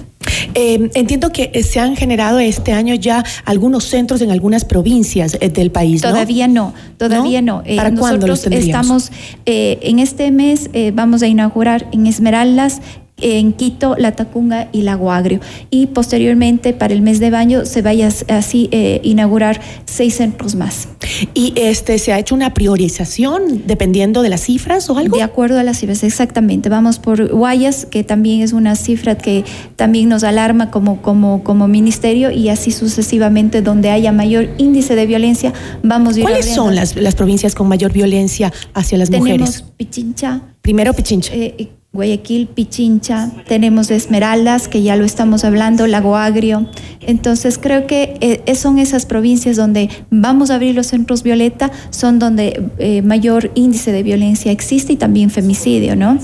[0.54, 6.02] entiendo que se han generado este año ya algunos centros en algunas provincias del país.
[6.02, 7.62] Todavía no, todavía no.
[7.76, 9.12] ¿Para cuándo los estamos
[9.46, 12.80] en este mes vamos a inaugurar en Esmeraldas
[13.22, 15.40] en Quito, La Tacunga y Lago Agrio.
[15.70, 20.88] Y posteriormente, para el mes de baño, se vaya así eh, inaugurar seis centros más.
[21.34, 25.16] ¿Y este se ha hecho una priorización dependiendo de las cifras o algo?
[25.16, 26.68] De acuerdo a las cifras, exactamente.
[26.68, 29.44] Vamos por Guayas, que también es una cifra que
[29.76, 35.06] también nos alarma como, como, como ministerio, y así sucesivamente, donde haya mayor índice de
[35.06, 35.52] violencia,
[35.82, 39.64] vamos a ir ¿Cuáles son las, las, provincias con mayor violencia hacia las mujeres?
[39.76, 40.42] Pichincha.
[40.62, 41.32] Primero Pichincha.
[41.34, 46.68] Eh, Guayaquil, Pichincha, tenemos Esmeraldas, que ya lo estamos hablando, Lago Agrio.
[47.00, 52.20] Entonces creo que eh, son esas provincias donde vamos a abrir los centros violeta, son
[52.20, 56.16] donde eh, mayor índice de violencia existe y también femicidio, ¿no?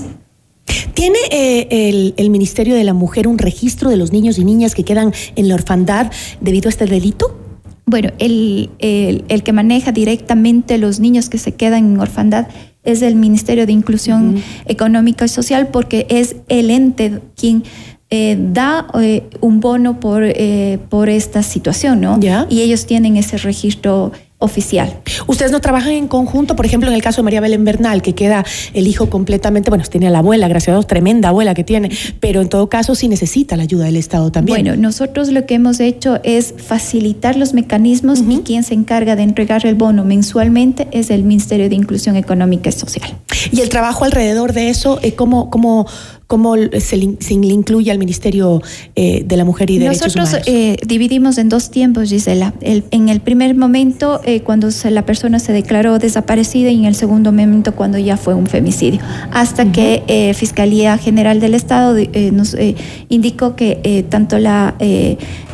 [0.93, 4.85] ¿Tiene eh, el, Ministerio de la Mujer un registro de los niños y niñas que
[4.85, 7.37] quedan en la orfandad debido a este delito?
[7.85, 12.47] Bueno, el, el que maneja directamente los niños que se quedan en orfandad
[12.87, 17.63] es el Ministerio de Inclusión Económica y Social porque es el ente quien
[18.09, 22.17] eh, da eh, un bono por, eh, por esta situación, ¿no?
[22.49, 24.99] Y ellos tienen ese registro oficial.
[25.25, 26.55] ¿Ustedes no trabajan en conjunto?
[26.55, 29.83] Por ejemplo, en el caso de María Belén Bernal, que queda el hijo completamente, bueno,
[29.89, 32.93] tiene a la abuela, gracias a Dios, tremenda abuela que tiene, pero en todo caso
[32.93, 34.63] sí necesita la ayuda del Estado también.
[34.63, 39.23] Bueno, nosotros lo que hemos hecho es facilitar los mecanismos y quien se encarga de
[39.23, 43.17] entregar el bono mensualmente es el Ministerio de Inclusión Económica y Social.
[43.51, 45.87] ¿Y el trabajo alrededor de eso, eh, cómo, cómo,
[46.27, 47.05] ¿Cómo se, le
[47.47, 48.61] incluye al Ministerio
[48.95, 50.33] eh, de la Mujer y Derechos Humanos?
[50.33, 52.53] Nosotros eh, dividimos en dos tiempos, Gisela.
[52.59, 57.31] en el primer momento, eh, cuando la persona se declaró desaparecida, y en el segundo
[57.31, 58.99] momento, cuando ya fue un femicidio.
[59.31, 61.95] Hasta que Fiscalía General del Estado
[62.33, 62.57] nos
[63.07, 64.75] indicó que tanto la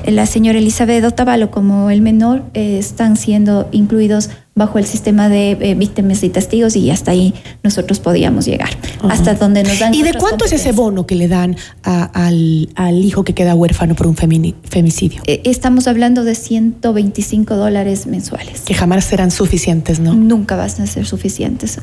[0.05, 5.75] la señora Elizabeth Otavalo como el menor están siendo incluidos bajo el sistema de eh,
[5.75, 7.33] víctimas y testigos y hasta ahí
[7.63, 8.69] nosotros podíamos llegar,
[9.09, 9.93] hasta donde nos dan.
[9.93, 12.67] ¿Y de cuánto es ese bono que le dan al,
[13.03, 15.21] hijo que queda huérfano por un femicidio?
[15.25, 18.61] Eh, estamos hablando de 125 dólares mensuales.
[18.61, 20.13] Que jamás serán suficientes, ¿no?
[20.13, 21.79] Nunca van a ser suficientes.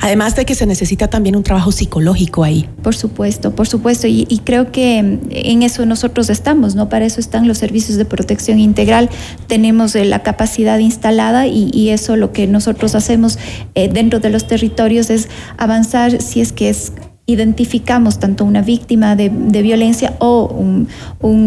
[0.00, 2.68] Además de que se necesita también un trabajo psicológico ahí.
[2.82, 4.06] Por supuesto, por supuesto.
[4.06, 6.88] Y, creo que en eso nosotros estamos, ¿no?
[6.88, 9.10] Para eso están los servicios de protección integral.
[9.46, 13.38] Tenemos eh, la capacidad instalada y, eso lo que nosotros hacemos
[13.74, 16.92] eh, dentro de los territorios es avanzar si es que es
[17.28, 20.88] identificamos tanto una víctima de, violencia o un,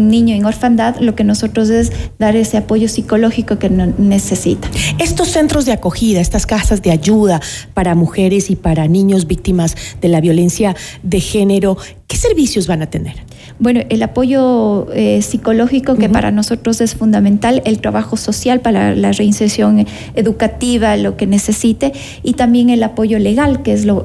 [0.08, 4.70] niño en orfandad, lo que nosotros es dar ese apoyo psicológico que necesita.
[5.00, 7.40] Estos centros de acogida, estas casas de ayuda
[7.74, 11.76] para mujeres y para niños víctimas de la violencia de género,
[12.06, 13.16] ¿qué servicios van a tener?
[13.58, 19.12] Bueno, el apoyo eh, psicológico que para nosotros es fundamental, el trabajo social para la
[19.12, 24.02] reinserción educativa, lo que necesite, y también el apoyo legal, que es lo,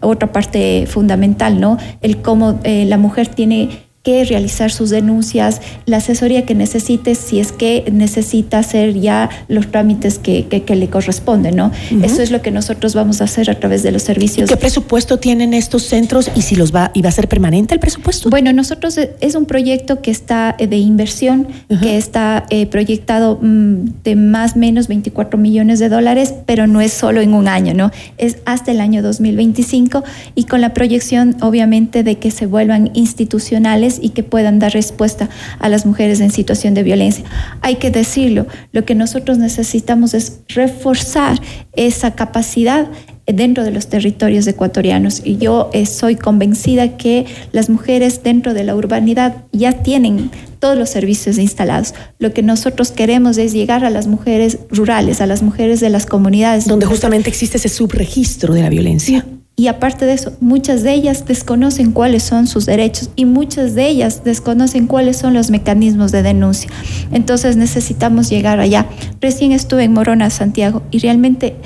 [0.00, 1.78] otra parte fundamental, ¿no?
[2.00, 7.40] El cómo eh, la mujer tiene que realizar sus denuncias, la asesoría que necesite si
[7.40, 11.72] es que necesita hacer ya los trámites que, que, le corresponden, ¿no?
[12.02, 14.48] Eso es lo que nosotros vamos a hacer a través de los servicios.
[14.48, 17.74] ¿Y ¿Qué presupuesto tienen estos centros y si los va, y va a ser permanente
[17.74, 18.30] el presupuesto?
[18.30, 21.48] Bueno, nosotros eh, es un proyecto que está eh, de inversión,
[21.80, 26.80] que está eh, proyectado mm, de más o menos 24 millones de dólares, pero no
[26.80, 27.90] es solo en un año, ¿no?
[28.16, 33.87] Es hasta el año 2025 y con la proyección, obviamente, de que se vuelvan institucionales
[34.00, 35.28] y que puedan dar respuesta
[35.58, 37.24] a las mujeres en situación de violencia.
[37.62, 41.40] Hay que decirlo, lo que nosotros necesitamos es reforzar
[41.72, 42.88] esa capacidad
[43.26, 45.20] dentro de los territorios ecuatorianos.
[45.24, 50.76] Y yo eh, soy convencida que las mujeres dentro de la urbanidad ya tienen todos
[50.76, 51.94] los servicios instalados.
[52.18, 56.06] Lo que nosotros queremos es llegar a las mujeres rurales, a las mujeres de las
[56.06, 56.66] comunidades.
[56.66, 59.24] Donde justamente existe ese subregistro de la violencia.
[59.58, 63.88] Y aparte de eso, muchas de ellas desconocen cuáles son sus derechos y muchas de
[63.88, 66.70] ellas desconocen cuáles son los mecanismos de denuncia.
[67.10, 68.86] Entonces necesitamos llegar allá.
[69.20, 71.56] Recién estuve en Morona, Santiago, y realmente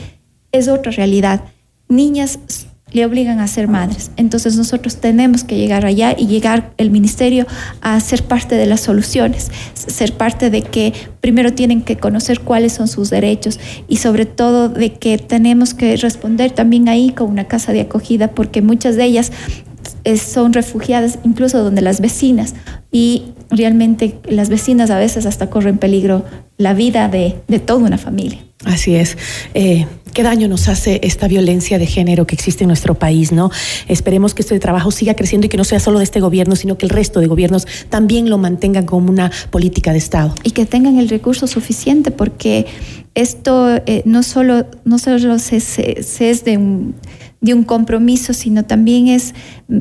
[0.53, 1.43] es otra realidad.
[1.91, 2.39] Niñas
[2.93, 4.11] le obligan a ser madres.
[4.17, 7.47] Entonces nosotros tenemos que llegar allá y llegar el ministerio
[7.81, 12.73] a ser parte de las soluciones, ser parte de que primero tienen que conocer cuáles
[12.73, 17.45] son sus derechos y sobre todo de que tenemos que responder también ahí con una
[17.45, 19.33] casa de acogida porque muchas de ellas
[20.05, 22.55] eh, son refugiadas incluso donde las vecinas
[22.91, 26.25] y realmente las vecinas a veces hasta corren peligro
[26.59, 28.39] la vida de, de toda una familia.
[28.65, 29.17] Así es.
[29.55, 33.51] Eh, qué daño nos hace esta violencia de género que existe en nuestro país, ¿no?
[33.89, 36.79] Esperemos que este trabajo siga creciendo y que no sea solo de este gobierno, sino
[36.79, 40.35] que el resto de gobiernos también lo mantengan como una política de Estado.
[40.43, 42.67] Y que tengan el recurso suficiente, porque
[43.15, 46.95] esto eh, no solo, no solo se, es de un
[47.43, 49.35] de un compromiso, sino también es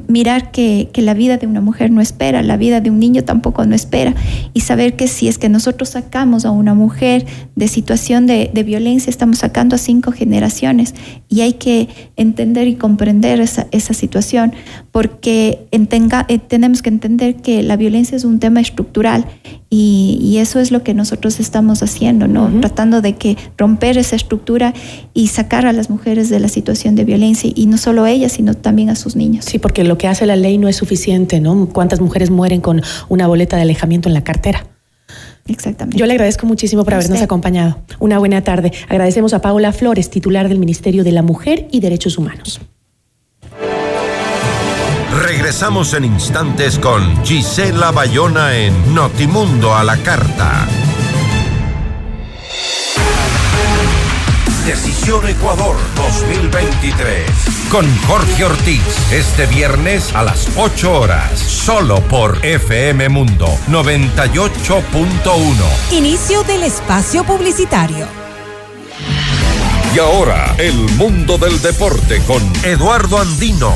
[0.08, 3.66] mirar que, la vida de una mujer no espera, la vida de un niño tampoco
[3.66, 4.14] no espera,
[4.54, 9.10] y saber que si es que nosotros sacamos a una mujer de situación de, violencia,
[9.10, 10.96] estamos sacando a cinco generaciones,
[11.30, 14.54] y hay que entender y comprender esa, esa situación,
[14.92, 19.26] porque eh, tenemos que entender que la violencia es un tema estructural,
[19.74, 22.52] y, eso es lo que nosotros estamos haciendo, ¿no?
[22.60, 24.74] Tratando de que romper esa estructura
[25.14, 28.34] y sacar a las mujeres de la situación de violencia y no solo a ellas,
[28.34, 29.46] sino también a sus niños.
[29.46, 31.70] Sí, porque lo que hace la ley no es suficiente, ¿no?
[31.70, 34.68] ¿Cuántas mujeres mueren con una boleta de alejamiento en la cartera?
[35.48, 35.98] Exactamente.
[35.98, 37.78] Yo le agradezco muchísimo por habernos acompañado.
[38.00, 38.74] Una buena tarde.
[38.90, 42.60] Agradecemos a Paula Flores, titular del Ministerio de la Mujer y Derechos Humanos.
[45.20, 50.66] Regresamos en instantes con Gisela Bayona en Notimundo a la Carta.
[54.66, 57.30] Decisión Ecuador 2023.
[57.70, 58.82] Con Jorge Ortiz.
[59.12, 61.38] Este viernes a las 8 horas.
[61.38, 65.92] Solo por FM Mundo 98.1.
[65.92, 68.08] Inicio del espacio publicitario.
[69.94, 73.76] Y ahora, el mundo del deporte con Eduardo Andino.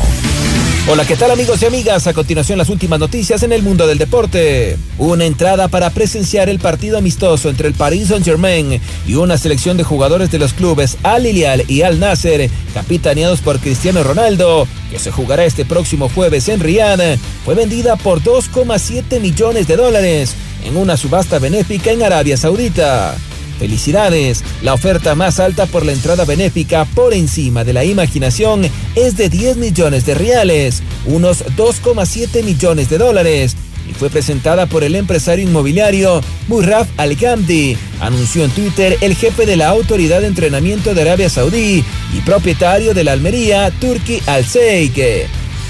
[0.87, 2.05] Hola, ¿qué tal amigos y amigas?
[2.05, 4.77] A continuación las últimas noticias en el mundo del deporte.
[4.99, 9.83] Una entrada para presenciar el partido amistoso entre el Paris Saint-Germain y una selección de
[9.83, 15.09] jugadores de los clubes Al Hilal y Al Nasser, capitaneados por Cristiano Ronaldo, que se
[15.09, 20.97] jugará este próximo jueves en Riyadh, fue vendida por 2,7 millones de dólares en una
[20.97, 23.17] subasta benéfica en Arabia Saudita.
[23.59, 29.15] Felicidades, la oferta más alta por la entrada benéfica por encima de la imaginación es
[29.15, 33.55] de 10 millones de reales, unos 2,7 millones de dólares,
[33.89, 39.55] y fue presentada por el empresario inmobiliario Murraf Al-Ghamdi, anunció en Twitter el jefe de
[39.55, 41.83] la Autoridad de Entrenamiento de Arabia Saudí
[42.13, 45.27] y propietario de la Almería, Turki Al-Sheikh.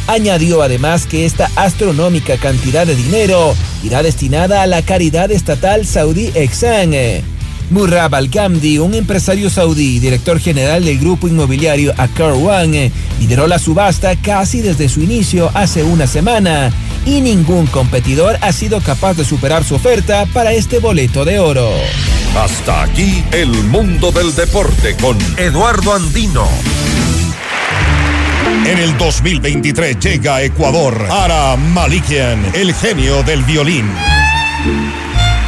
[0.07, 6.31] Añadió además que esta astronómica cantidad de dinero irá destinada a la caridad estatal saudí
[6.35, 7.34] Exan.
[7.69, 13.59] Murrab Al-Ghamdi, un empresario saudí y director general del grupo inmobiliario Akar One, lideró la
[13.59, 16.71] subasta casi desde su inicio hace una semana
[17.05, 21.71] y ningún competidor ha sido capaz de superar su oferta para este boleto de oro.
[22.37, 26.47] Hasta aquí el mundo del deporte con Eduardo Andino.
[28.65, 33.85] En el 2023 llega a Ecuador Ara Malikian, el genio del violín.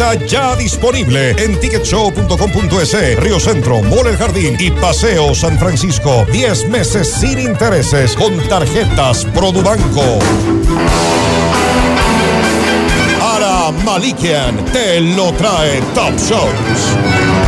[0.00, 6.24] Ya disponible en ticketshow.com.es, Río Centro, Mall El Jardín y Paseo San Francisco.
[6.32, 10.18] 10 meses sin intereses con tarjetas Produbanco.
[13.20, 17.39] Ara Malikian te lo trae Top Shows.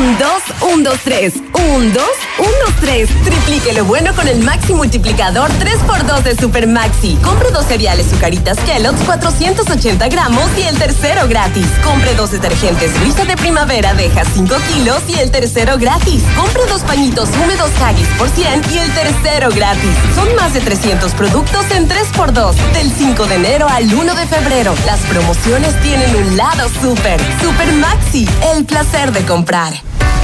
[0.00, 1.34] Un, dos, un, dos, tres.
[1.36, 3.10] Un, dos, un, dos, tres.
[3.22, 7.18] Triplique lo bueno con el Maxi Multiplicador 3x2 de Super Maxi.
[7.22, 11.66] Compre dos cereales Zucaritas Kellogg's 480 gramos y el tercero gratis.
[11.84, 16.22] Compre dos detergentes Luisa de Primavera Deja 5 kilos y el tercero gratis.
[16.34, 19.94] Compre dos pañitos húmedos Haggis por 100 y el tercero gratis.
[20.14, 22.54] Son más de 300 productos en 3x2.
[22.72, 24.74] Del 5 de enero al 1 de febrero.
[24.86, 27.20] Las promociones tienen un lado super.
[27.42, 28.26] Super Maxi.
[28.54, 29.74] El placer de comprar.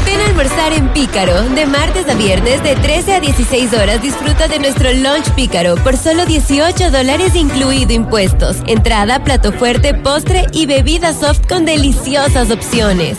[0.07, 1.43] Ven a almorzar en Pícaro.
[1.51, 5.97] De martes a viernes, de 13 a 16 horas, disfruta de nuestro lunch Pícaro por
[5.97, 8.59] solo 18 dólares incluido impuestos.
[8.67, 13.19] Entrada, plato fuerte, postre y bebida soft con deliciosas opciones.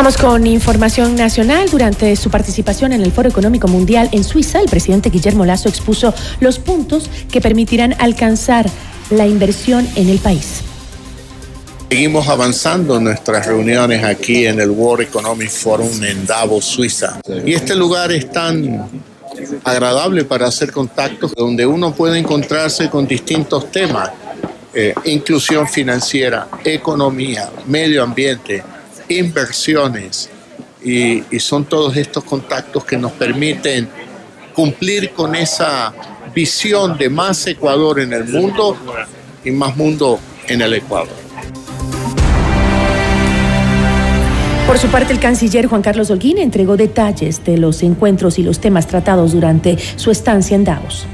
[0.00, 1.68] Vamos con información nacional.
[1.68, 6.14] Durante su participación en el Foro Económico Mundial en Suiza, el presidente Guillermo Lazo expuso
[6.40, 8.64] los puntos que permitirán alcanzar
[9.10, 10.62] la inversión en el país.
[11.90, 17.20] Seguimos avanzando en nuestras reuniones aquí en el World Economic Forum en Davos, Suiza.
[17.44, 18.88] Y este lugar es tan
[19.64, 24.08] agradable para hacer contactos donde uno puede encontrarse con distintos temas.
[24.72, 28.62] Eh, inclusión financiera, economía, medio ambiente,
[29.18, 30.30] inversiones.
[30.82, 33.88] Y, y son todos estos contactos que nos permiten
[34.54, 35.92] cumplir con esa
[36.34, 38.76] visión de más Ecuador en el mundo
[39.44, 41.08] y más mundo en el Ecuador.
[44.66, 48.60] Por su parte, el canciller Juan Carlos Holguín entregó detalles de los encuentros y los
[48.60, 51.06] temas tratados durante su estancia en Davos.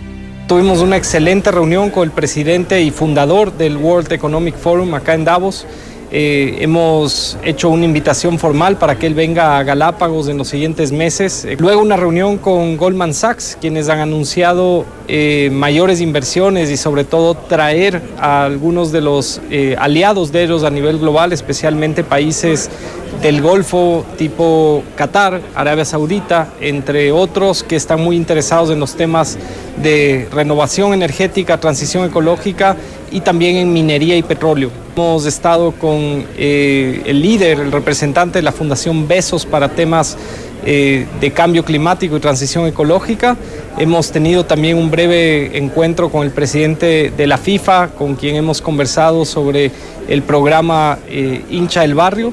[0.47, 5.25] Tuvimos una excelente reunión con el presidente y fundador del World Economic Forum acá en
[5.25, 5.67] Davos.
[6.13, 10.93] Eh, hemos hecho una invitación formal para que él venga a Galápagos en los siguientes
[10.93, 11.45] meses.
[11.45, 17.03] Eh, luego una reunión con Goldman Sachs, quienes han anunciado eh, mayores inversiones y sobre
[17.03, 19.41] todo traer a algunos de los
[19.79, 22.71] aliados de ellos a nivel global, especialmente países
[23.23, 29.39] del Golfo tipo Qatar, Arabia Saudita, entre otros que están muy interesados en los temas
[29.83, 32.77] de renovación energética, transición ecológica
[33.11, 34.71] y también en minería y petróleo.
[34.95, 40.17] Hemos estado con eh, el líder, el representante de la Fundación Besos para temas
[40.65, 43.37] eh, de cambio climático y transición ecológica.
[43.79, 48.63] Hemos tenido también un breve encuentro con el presidente de la FIFA, con quien hemos
[48.63, 49.71] conversado sobre
[50.09, 52.33] el programa eh, Hincha del Barrio.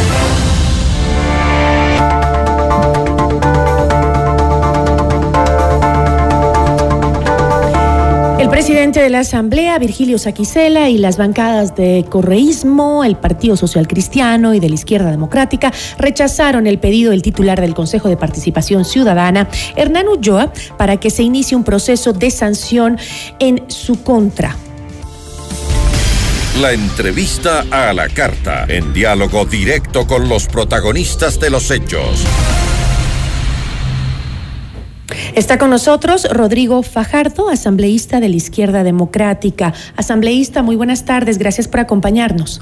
[8.61, 14.53] Presidente de la Asamblea, Virgilio Saquicela, y las bancadas de Correísmo, el Partido Social Cristiano
[14.53, 19.49] y de la Izquierda Democrática rechazaron el pedido del titular del Consejo de Participación Ciudadana,
[19.75, 22.99] Hernán Ulloa, para que se inicie un proceso de sanción
[23.39, 24.55] en su contra.
[26.61, 32.27] La entrevista a la carta, en diálogo directo con los protagonistas de los hechos.
[35.35, 39.73] Está con nosotros Rodrigo Fajardo, asambleísta de la Izquierda Democrática.
[39.95, 42.61] Asambleísta, muy buenas tardes, gracias por acompañarnos.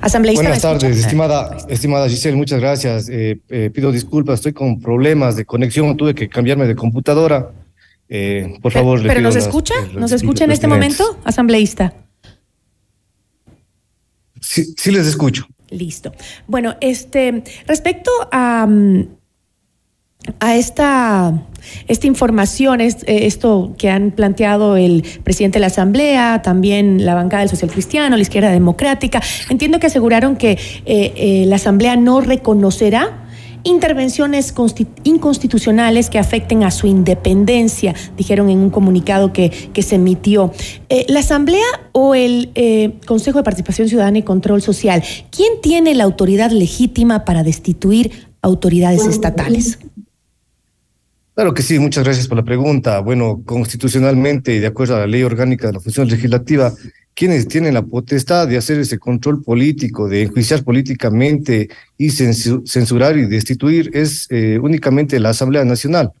[0.00, 3.08] Asambleísta, buenas tardes, estimada, estimada Giselle, muchas gracias.
[3.08, 7.52] Eh, eh, pido disculpas, estoy con problemas de conexión, tuve que cambiarme de computadora.
[8.08, 9.74] Eh, por favor, ¿Pero, nos escucha?
[9.94, 11.94] ¿Nos escucha en este momento, asambleísta?
[14.40, 15.46] Sí, sí les escucho.
[15.70, 16.12] Listo.
[16.46, 19.04] Bueno, este, respecto a, mm,
[20.40, 21.32] a esta,
[21.88, 27.40] esta información, eh, esto que han planteado el presidente de la Asamblea, también la bancada
[27.40, 32.20] del Social Cristiano, la Izquierda Democrática, entiendo que aseguraron que eh, eh, la Asamblea no
[32.20, 33.25] reconocerá
[33.66, 34.54] intervenciones
[35.04, 40.52] inconstitucionales que afecten a su independencia, dijeron en un comunicado que, que se emitió.
[41.08, 42.52] ¿La Asamblea o el
[43.06, 49.06] Consejo de Participación Ciudadana y Control Social, quién tiene la autoridad legítima para destituir autoridades
[49.06, 49.78] estatales?
[51.36, 53.00] Claro que sí, muchas gracias por la pregunta.
[53.00, 56.72] Bueno, constitucionalmente y de acuerdo a la ley orgánica de la función legislativa,
[57.16, 63.24] quienes tienen la potestad de hacer ese control político, de enjuiciar políticamente y censurar y
[63.24, 66.12] destituir es eh, únicamente la Asamblea Nacional.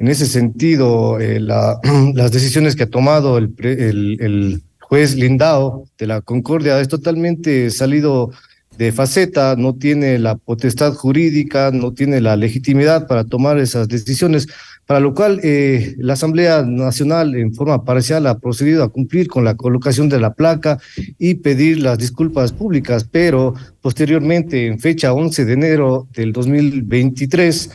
[0.00, 1.78] En ese sentido, eh, la,
[2.14, 8.32] las decisiones que ha tomado el, el, juez Lindao de la Concordia es totalmente salido
[8.80, 14.48] de faceta, no tiene la potestad jurídica, no tiene la legitimidad para tomar esas decisiones,
[14.86, 19.44] para lo cual eh, la Asamblea Nacional en forma parcial ha procedido a cumplir con
[19.44, 20.78] la colocación de la placa
[21.18, 23.52] y pedir las disculpas públicas, pero
[23.82, 27.68] posteriormente, en fecha 11 de enero del 2023,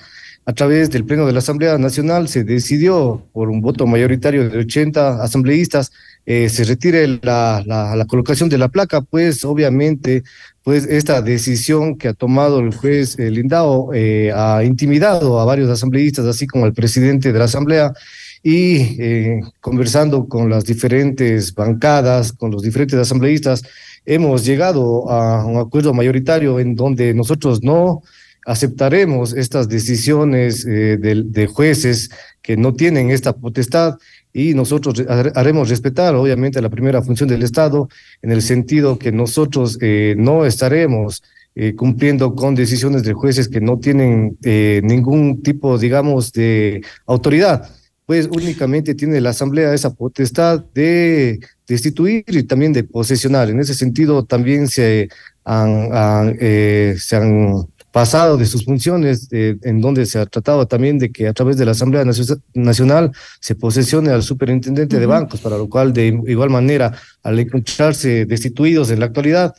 [0.48, 4.58] a través del Pleno de la Asamblea Nacional se decidió por un voto mayoritario de
[4.58, 5.92] 80 asambleístas
[6.26, 10.24] eh, se retire la, colocación de la placa, pues obviamente
[10.64, 16.26] pues esta decisión que ha tomado el juez Lindao eh, ha intimidado a varios asambleístas,
[16.26, 17.94] así como al presidente de la Asamblea,
[18.46, 23.64] y eh, conversando con las diferentes bancadas, con los diferentes asambleístas,
[24.06, 28.04] hemos llegado a un acuerdo mayoritario en donde nosotros no
[28.46, 32.12] aceptaremos estas decisiones eh, de, de jueces
[32.44, 33.98] que no tienen esta potestad
[34.38, 35.02] y nosotros
[35.34, 37.88] haremos respetar, obviamente, la primera función del Estado,
[38.22, 41.24] en el sentido que nosotros eh, no estaremos
[41.56, 47.70] eh, cumpliendo con decisiones de jueces que no tienen eh, ningún tipo, digamos, de autoridad.
[48.06, 53.50] pues únicamente tiene la Asamblea esa potestad de destituir y también de posesionar.
[53.50, 55.08] En ese sentido, también se
[55.46, 61.14] han, eh, se han pasado de sus funciones, en donde se ha tratado también de
[61.14, 62.04] que a través de la Asamblea
[62.54, 66.92] Nacional se posesione al superintendente de bancos, para lo cual de igual manera,
[67.24, 69.56] al encontrarse destituidos en la actualidad,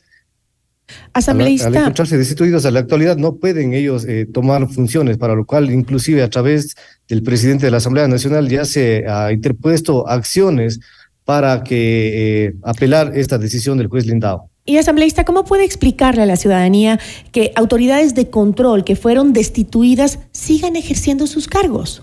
[1.14, 1.68] Asambleísta.
[1.68, 5.70] Al, encontrarse destituidos en la actualidad, no pueden ellos eh, tomar funciones, para lo cual
[5.70, 6.74] inclusive a través
[7.08, 10.80] del presidente de la Asamblea Nacional ya se ha interpuesto acciones
[11.24, 14.50] para que eh, apelar esta decisión del juez Lindao.
[14.68, 16.98] Y asambleísta, ¿cómo puede explicarle a la ciudadanía
[17.30, 22.02] que autoridades de control que fueron destituidas sigan ejerciendo sus cargos?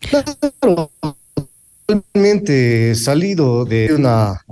[0.00, 0.90] Claro,
[2.94, 4.42] salido de una,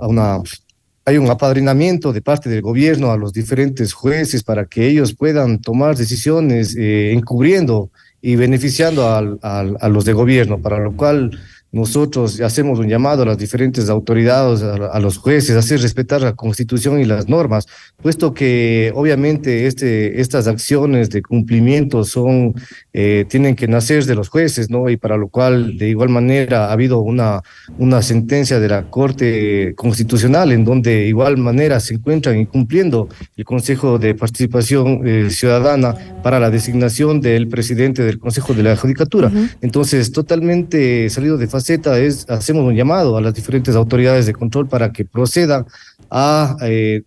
[1.05, 5.61] hay un apadrinamiento de parte del gobierno a los diferentes jueces para que ellos puedan
[5.61, 7.91] tomar decisiones eh, encubriendo
[8.23, 11.37] y beneficiando a los de gobierno, para lo cual
[11.73, 16.33] nosotros hacemos un llamado a las diferentes autoridades, a, los jueces, a hacer respetar la
[16.33, 17.65] constitución y las normas,
[17.99, 22.53] puesto que obviamente este, estas acciones de cumplimiento son,
[22.93, 24.87] eh, tienen que nacer de los jueces, ¿no?
[24.87, 27.41] Y para lo cual, de igual manera, ha habido una,
[27.79, 33.45] una sentencia de la Corte Constitucional en donde de igual manera se encuentran incumpliendo el
[33.45, 39.31] Consejo de Participación eh, Ciudadana para la designación del presidente del Consejo de la Judicatura.
[39.61, 44.67] Entonces, totalmente salido de fase es, hacemos un llamado a las diferentes autoridades de control
[44.67, 45.65] para que procedan
[46.09, 47.03] a, eh,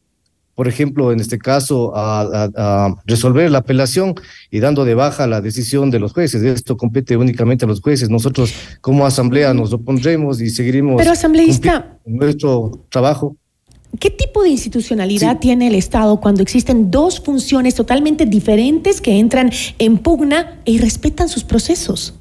[0.54, 4.14] por ejemplo, en este caso, a, resolver la apelación
[4.50, 6.42] y dando de baja la decisión de los jueces.
[6.42, 8.08] Esto compete únicamente a los jueces.
[8.08, 13.36] Nosotros como asamblea nos opondremos y seguiremos Pero asambleísta, nuestro trabajo.
[14.00, 19.50] ¿Qué tipo de institucionalidad tiene el Estado cuando existen dos funciones totalmente diferentes que entran
[19.78, 22.14] en pugna y respetan sus procesos?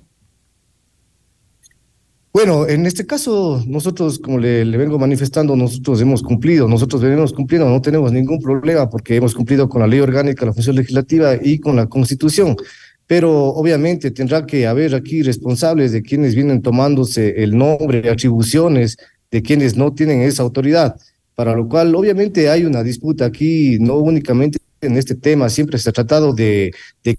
[2.36, 7.70] Bueno, en este caso, nosotros, como le, vengo manifestando, nosotros hemos cumplido, nosotros venimos cumpliendo,
[7.70, 11.60] no tenemos ningún problema porque hemos cumplido con la ley orgánica, la función legislativa y
[11.60, 12.58] con la constitución.
[13.08, 18.98] Pero obviamente tendrá que haber aquí responsables de quienes vienen tomándose el nombre, atribuciones
[19.32, 20.98] de quienes no tienen esa autoridad,
[21.36, 25.90] para lo cual obviamente hay una disputa aquí, no únicamente en este tema, siempre se
[25.90, 27.18] ha tratado de, de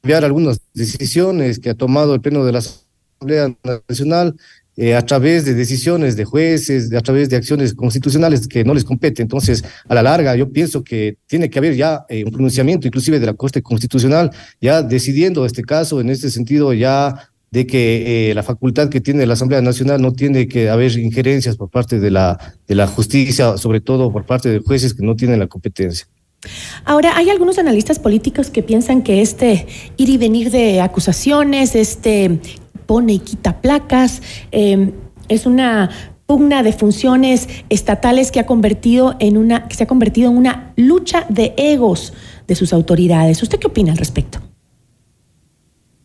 [0.00, 2.86] cambiar algunas decisiones que ha tomado el Pleno de las
[3.22, 3.56] Asamblea
[3.88, 4.36] Nacional
[4.76, 8.84] eh, a través de decisiones de jueces, a través de acciones constitucionales que no les
[8.84, 9.20] compete.
[9.20, 13.20] Entonces, a la larga, yo pienso que tiene que haber ya eh, un pronunciamiento, inclusive
[13.20, 18.34] de la Corte Constitucional, ya decidiendo este caso, en este sentido, ya de que eh,
[18.34, 22.10] la facultad que tiene la Asamblea Nacional no tiene que haber injerencias por parte de
[22.10, 26.06] la, de la justicia, sobre todo por parte de jueces que no tienen la competencia.
[26.86, 29.66] Ahora, hay algunos analistas políticos que piensan que este
[29.98, 32.40] ir y venir de acusaciones, este
[32.86, 34.22] pone y quita placas.
[34.50, 34.92] Em,
[35.28, 35.90] es una
[36.26, 40.72] pugna de funciones estatales que ha convertido en una, que se ha convertido en una
[40.76, 42.12] lucha de egos
[42.46, 43.42] de sus autoridades.
[43.42, 44.40] ¿Usted qué opina al respecto?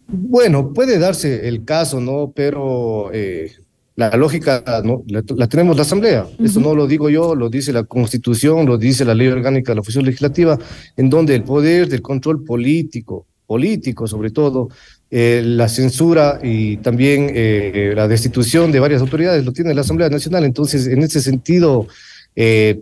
[0.07, 2.32] Bueno, puede darse el caso, ¿no?
[2.34, 3.51] Pero eh,
[3.97, 5.03] la lógica ¿no?
[5.07, 6.28] La, tenemos la Asamblea.
[6.39, 9.75] Eso no lo digo yo, lo dice la Constitución, lo dice la Ley Orgánica de
[9.75, 10.57] la Oficina Legislativa,
[10.95, 14.69] en donde el poder del control político, político sobre todo,
[15.10, 20.10] eh, la censura y también eh, la destitución de varias autoridades lo tiene la Asamblea
[20.10, 20.43] Nacional.
[20.43, 21.88] Entonces, en ese sentido,
[22.36, 22.82] eh,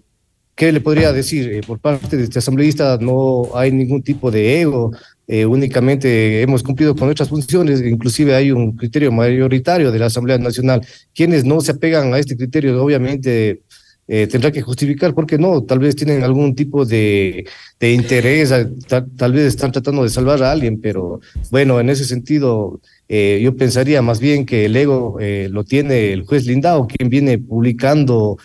[0.56, 1.62] ¿qué le podría decir?
[1.68, 4.92] por parte de este asambleísta no hay ningún tipo de ego,
[5.28, 10.82] únicamente hemos cumplido con nuestras funciones, inclusive hay un criterio mayoritario de la Asamblea Nacional.
[11.14, 13.62] Quienes no se apegan a este criterio, obviamente
[14.08, 17.47] eh, tendrá que justificar, porque no, tal vez tienen algún tipo de,
[17.80, 18.53] de interés,
[18.88, 23.56] tal, vez están tratando de salvar a alguien, pero bueno, en ese sentido, eh, yo
[23.56, 28.38] pensaría más bien que el ego eh, lo tiene el juez Lindao, quien viene publicando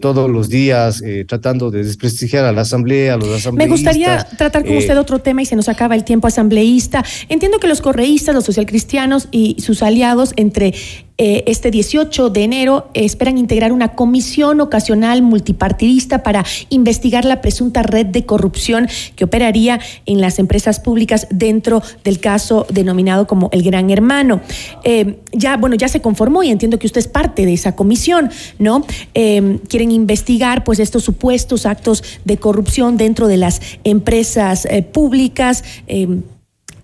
[0.00, 3.54] todos los días, tratando de desprestigiar a la asamblea, a los asambleístas.
[3.54, 7.04] Me gustaría tratar con usted otro tema y se nos acaba el tiempo asambleísta.
[7.28, 10.72] Entiendo que los correístas, los socialcristianos y sus aliados entre
[11.20, 17.82] eh, este 18 de enero esperan integrar una comisión ocasional multipartidista para investigar la presunta
[17.82, 18.86] red de corrupción
[19.16, 24.40] que operaría en las empresas públicas dentro del caso denominado como el Gran Hermano.
[24.84, 28.30] Eh, ya, bueno, ya se conformó y entiendo que usted es parte de esa comisión,
[28.58, 28.84] ¿no?
[29.14, 35.64] Eh, quieren investigar pues estos supuestos actos de corrupción dentro de las empresas públicas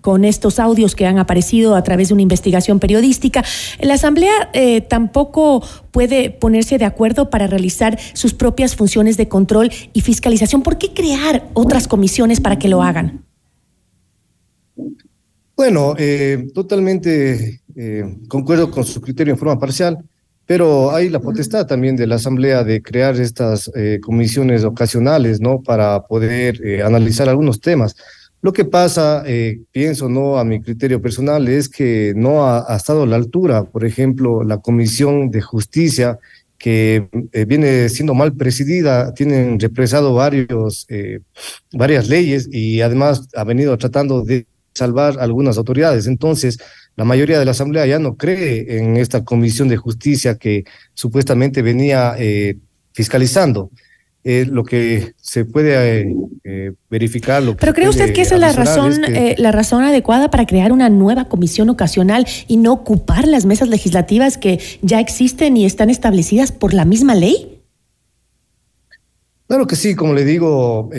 [0.05, 3.43] con estos audios que han aparecido a través de una investigación periodística.
[3.79, 9.71] La Asamblea eh, tampoco puede ponerse de acuerdo para realizar sus propias funciones de control
[9.93, 10.61] y fiscalización.
[10.61, 13.24] ¿Por qué crear otras comisiones para que lo hagan?
[15.55, 19.97] Bueno, eh, totalmente eh, concuerdo con su criterio en forma parcial,
[20.45, 25.61] pero hay la potestad también de la Asamblea de crear estas eh, comisiones ocasionales, ¿no?
[25.63, 27.95] Para poder analizar algunos temas.
[28.41, 29.23] Lo que pasa,
[29.71, 30.37] pienso, ¿no?
[30.37, 34.43] A mi criterio personal, es que no ha, ha, estado a la altura, por ejemplo,
[34.43, 36.19] la Comisión de Justicia,
[36.59, 37.07] que
[37.47, 40.85] viene siendo mal presidida, tienen represado varios,
[41.71, 44.45] varias leyes y además ha venido tratando de
[44.75, 46.05] salvar algunas autoridades.
[46.05, 46.59] Entonces,
[46.95, 51.61] la mayoría de la Asamblea ya no cree en esta comisión de justicia que supuestamente
[51.61, 52.57] venía eh,
[52.93, 53.71] fiscalizando.
[54.27, 56.11] Eh, lo que se puede
[56.43, 57.43] eh, verificar.
[57.43, 58.99] Lo Pero cree usted que esa es la razón,
[59.37, 64.39] la razón adecuada para crear una nueva comisión ocasional y no ocupar las mesas legislativas
[64.39, 67.61] que ya existen y están establecidas por la misma ley.
[69.47, 70.89] Claro que sí, como le digo,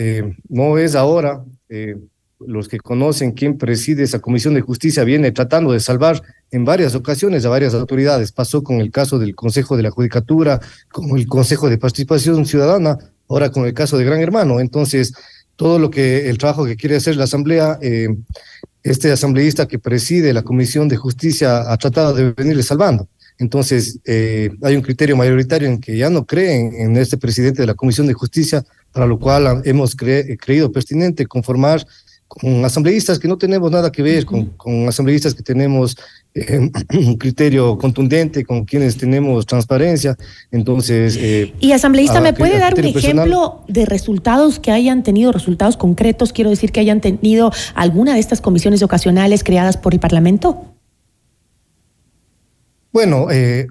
[0.47, 1.43] no es ahora
[2.39, 6.21] los que conocen quién preside esa comisión de justicia, viene tratando de salvar
[6.51, 8.31] en varias ocasiones a varias autoridades.
[8.31, 10.59] Pasó con el caso del Consejo de la Judicatura,
[10.91, 14.59] con el Consejo de Participación Ciudadana, ahora con el caso de Gran Hermano.
[14.59, 15.13] Entonces,
[15.55, 18.09] todo lo que el trabajo que quiere hacer la Asamblea, eh,
[18.83, 23.09] este asambleísta que preside la Comisión de Justicia ha tratado de venirle salvando.
[23.39, 27.67] Entonces, eh, hay un criterio mayoritario en que ya no creen en este presidente de
[27.67, 31.85] la Comisión de Justicia, para lo cual hemos creído pertinente conformar
[32.27, 35.97] con asambleístas que no tenemos nada que ver, con, con asambleístas que tenemos
[36.33, 40.15] eh, un criterio contundente, con quienes tenemos transparencia.
[40.51, 41.17] Entonces.
[41.19, 46.33] Eh, y asambleísta, ¿me puede dar un ejemplo de resultados que hayan tenido, resultados concretos?
[46.33, 50.73] Quiero decir que hayan tenido alguna de estas comisiones ocasionales creadas por el Parlamento.
[52.91, 53.67] Bueno, eh,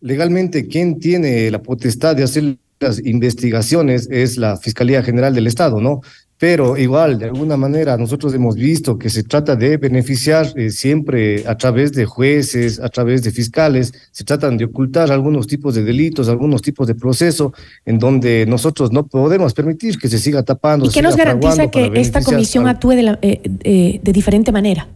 [0.00, 5.80] legalmente, quien tiene la potestad de hacer las investigaciones es la Fiscalía General del Estado,
[5.80, 6.00] ¿no?
[6.42, 11.44] Pero igual, de alguna manera, nosotros hemos visto que se trata de beneficiar eh, siempre
[11.46, 15.84] a través de jueces, a través de fiscales, se tratan de ocultar algunos tipos de
[15.84, 17.52] delitos, algunos tipos de proceso
[17.86, 20.86] en donde nosotros no podemos permitir que se siga tapando.
[20.86, 24.88] ¿Y qué nos garantiza que esta comisión actúe de, la, eh, eh, de diferente manera?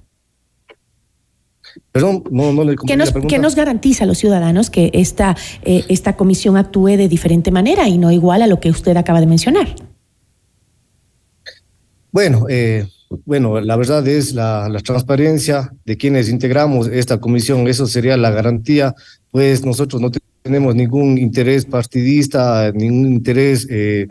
[1.92, 6.16] Perdón, no, no le ¿Qué nos, ¿Qué nos garantiza a los ciudadanos que esta, esta
[6.16, 9.76] comisión actúe de diferente manera y no igual a lo que usted acaba de mencionar?
[12.16, 12.88] Bueno, eh,
[13.26, 18.30] bueno, la verdad es la, la, transparencia de quienes integramos esta comisión, eso sería la
[18.30, 18.94] garantía,
[19.30, 24.08] pues nosotros no tenemos ningún interés partidista, ningún interés eh,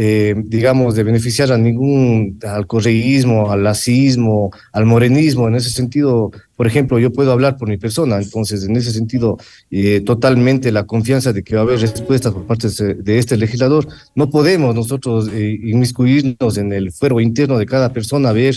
[0.00, 5.48] eh, digamos, de beneficiar a ningún, al correísmo, al lacismo, al morenismo.
[5.48, 9.38] En ese sentido, por ejemplo, yo puedo hablar por mi persona, entonces, en ese sentido,
[9.72, 13.88] eh, totalmente la confianza de que va a haber respuestas por parte de este legislador.
[14.14, 18.56] No podemos nosotros eh, inmiscuirnos en el fuero interno de cada persona, ver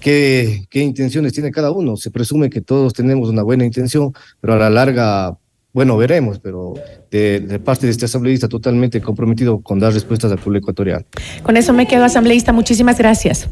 [0.00, 1.96] qué, qué intenciones tiene cada uno.
[1.96, 5.38] Se presume que todos tenemos una buena intención, pero a la larga
[5.72, 6.74] bueno, veremos, pero
[7.10, 11.04] de, parte de este asambleísta totalmente comprometido con dar respuestas al pueblo ecuatoriano.
[11.42, 12.52] Con eso me quedo, asambleísta.
[12.52, 13.48] Muchísimas gracias.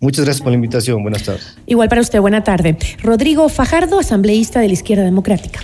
[0.00, 1.02] Muchas gracias por la invitación.
[1.02, 1.56] Buenas tardes.
[1.66, 2.76] Igual para usted, buena tarde.
[3.02, 5.60] Rodrigo Fajardo, asambleísta de la Izquierda Democrática.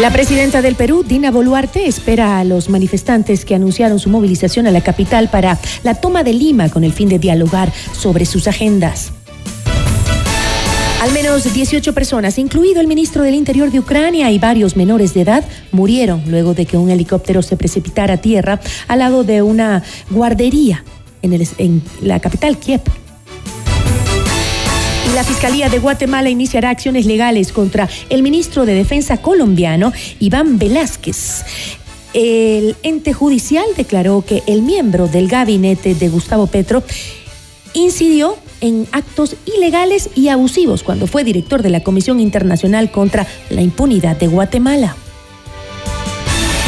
[0.00, 4.70] La presidenta del Perú, Dina Boluarte, espera a los manifestantes que anunciaron su movilización a
[4.70, 9.12] la capital para la toma de Lima con el fin de dialogar sobre sus agendas.
[11.00, 15.22] Al menos 18 personas, incluido el ministro del Interior de Ucrania y varios menores de
[15.22, 19.82] edad, murieron luego de que un helicóptero se precipitara a tierra al lado de una
[20.10, 20.84] guardería
[21.22, 22.82] en, en la capital, Kiev.
[25.14, 31.44] La Fiscalía de Guatemala iniciará acciones legales contra el ministro de Defensa colombiano, Iván Velázquez.
[32.12, 36.82] El ente judicial declaró que el miembro del gabinete de Gustavo Petro
[37.72, 43.62] incidió en actos ilegales y abusivos cuando fue director de la Comisión Internacional contra la
[43.62, 44.96] Impunidad de Guatemala.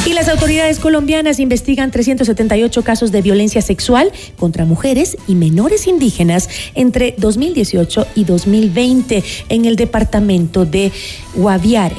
[0.09, 6.49] Y las autoridades colombianas investigan 378 casos de violencia sexual contra mujeres y menores indígenas
[6.75, 10.93] entre 2018 y 2020 en el departamento de
[11.35, 11.95] Guaviare.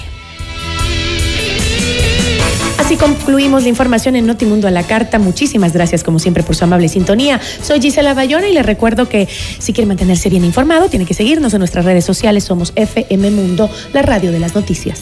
[2.80, 5.20] Así concluimos la información en Notimundo a la Carta.
[5.20, 7.40] Muchísimas gracias, como siempre, por su amable sintonía.
[7.62, 9.28] Soy Gisela Bayona y les recuerdo que
[9.60, 12.44] si quiere mantenerse bien informado, tiene que seguirnos en nuestras redes sociales.
[12.44, 15.02] Somos FM Mundo, la radio de las noticias.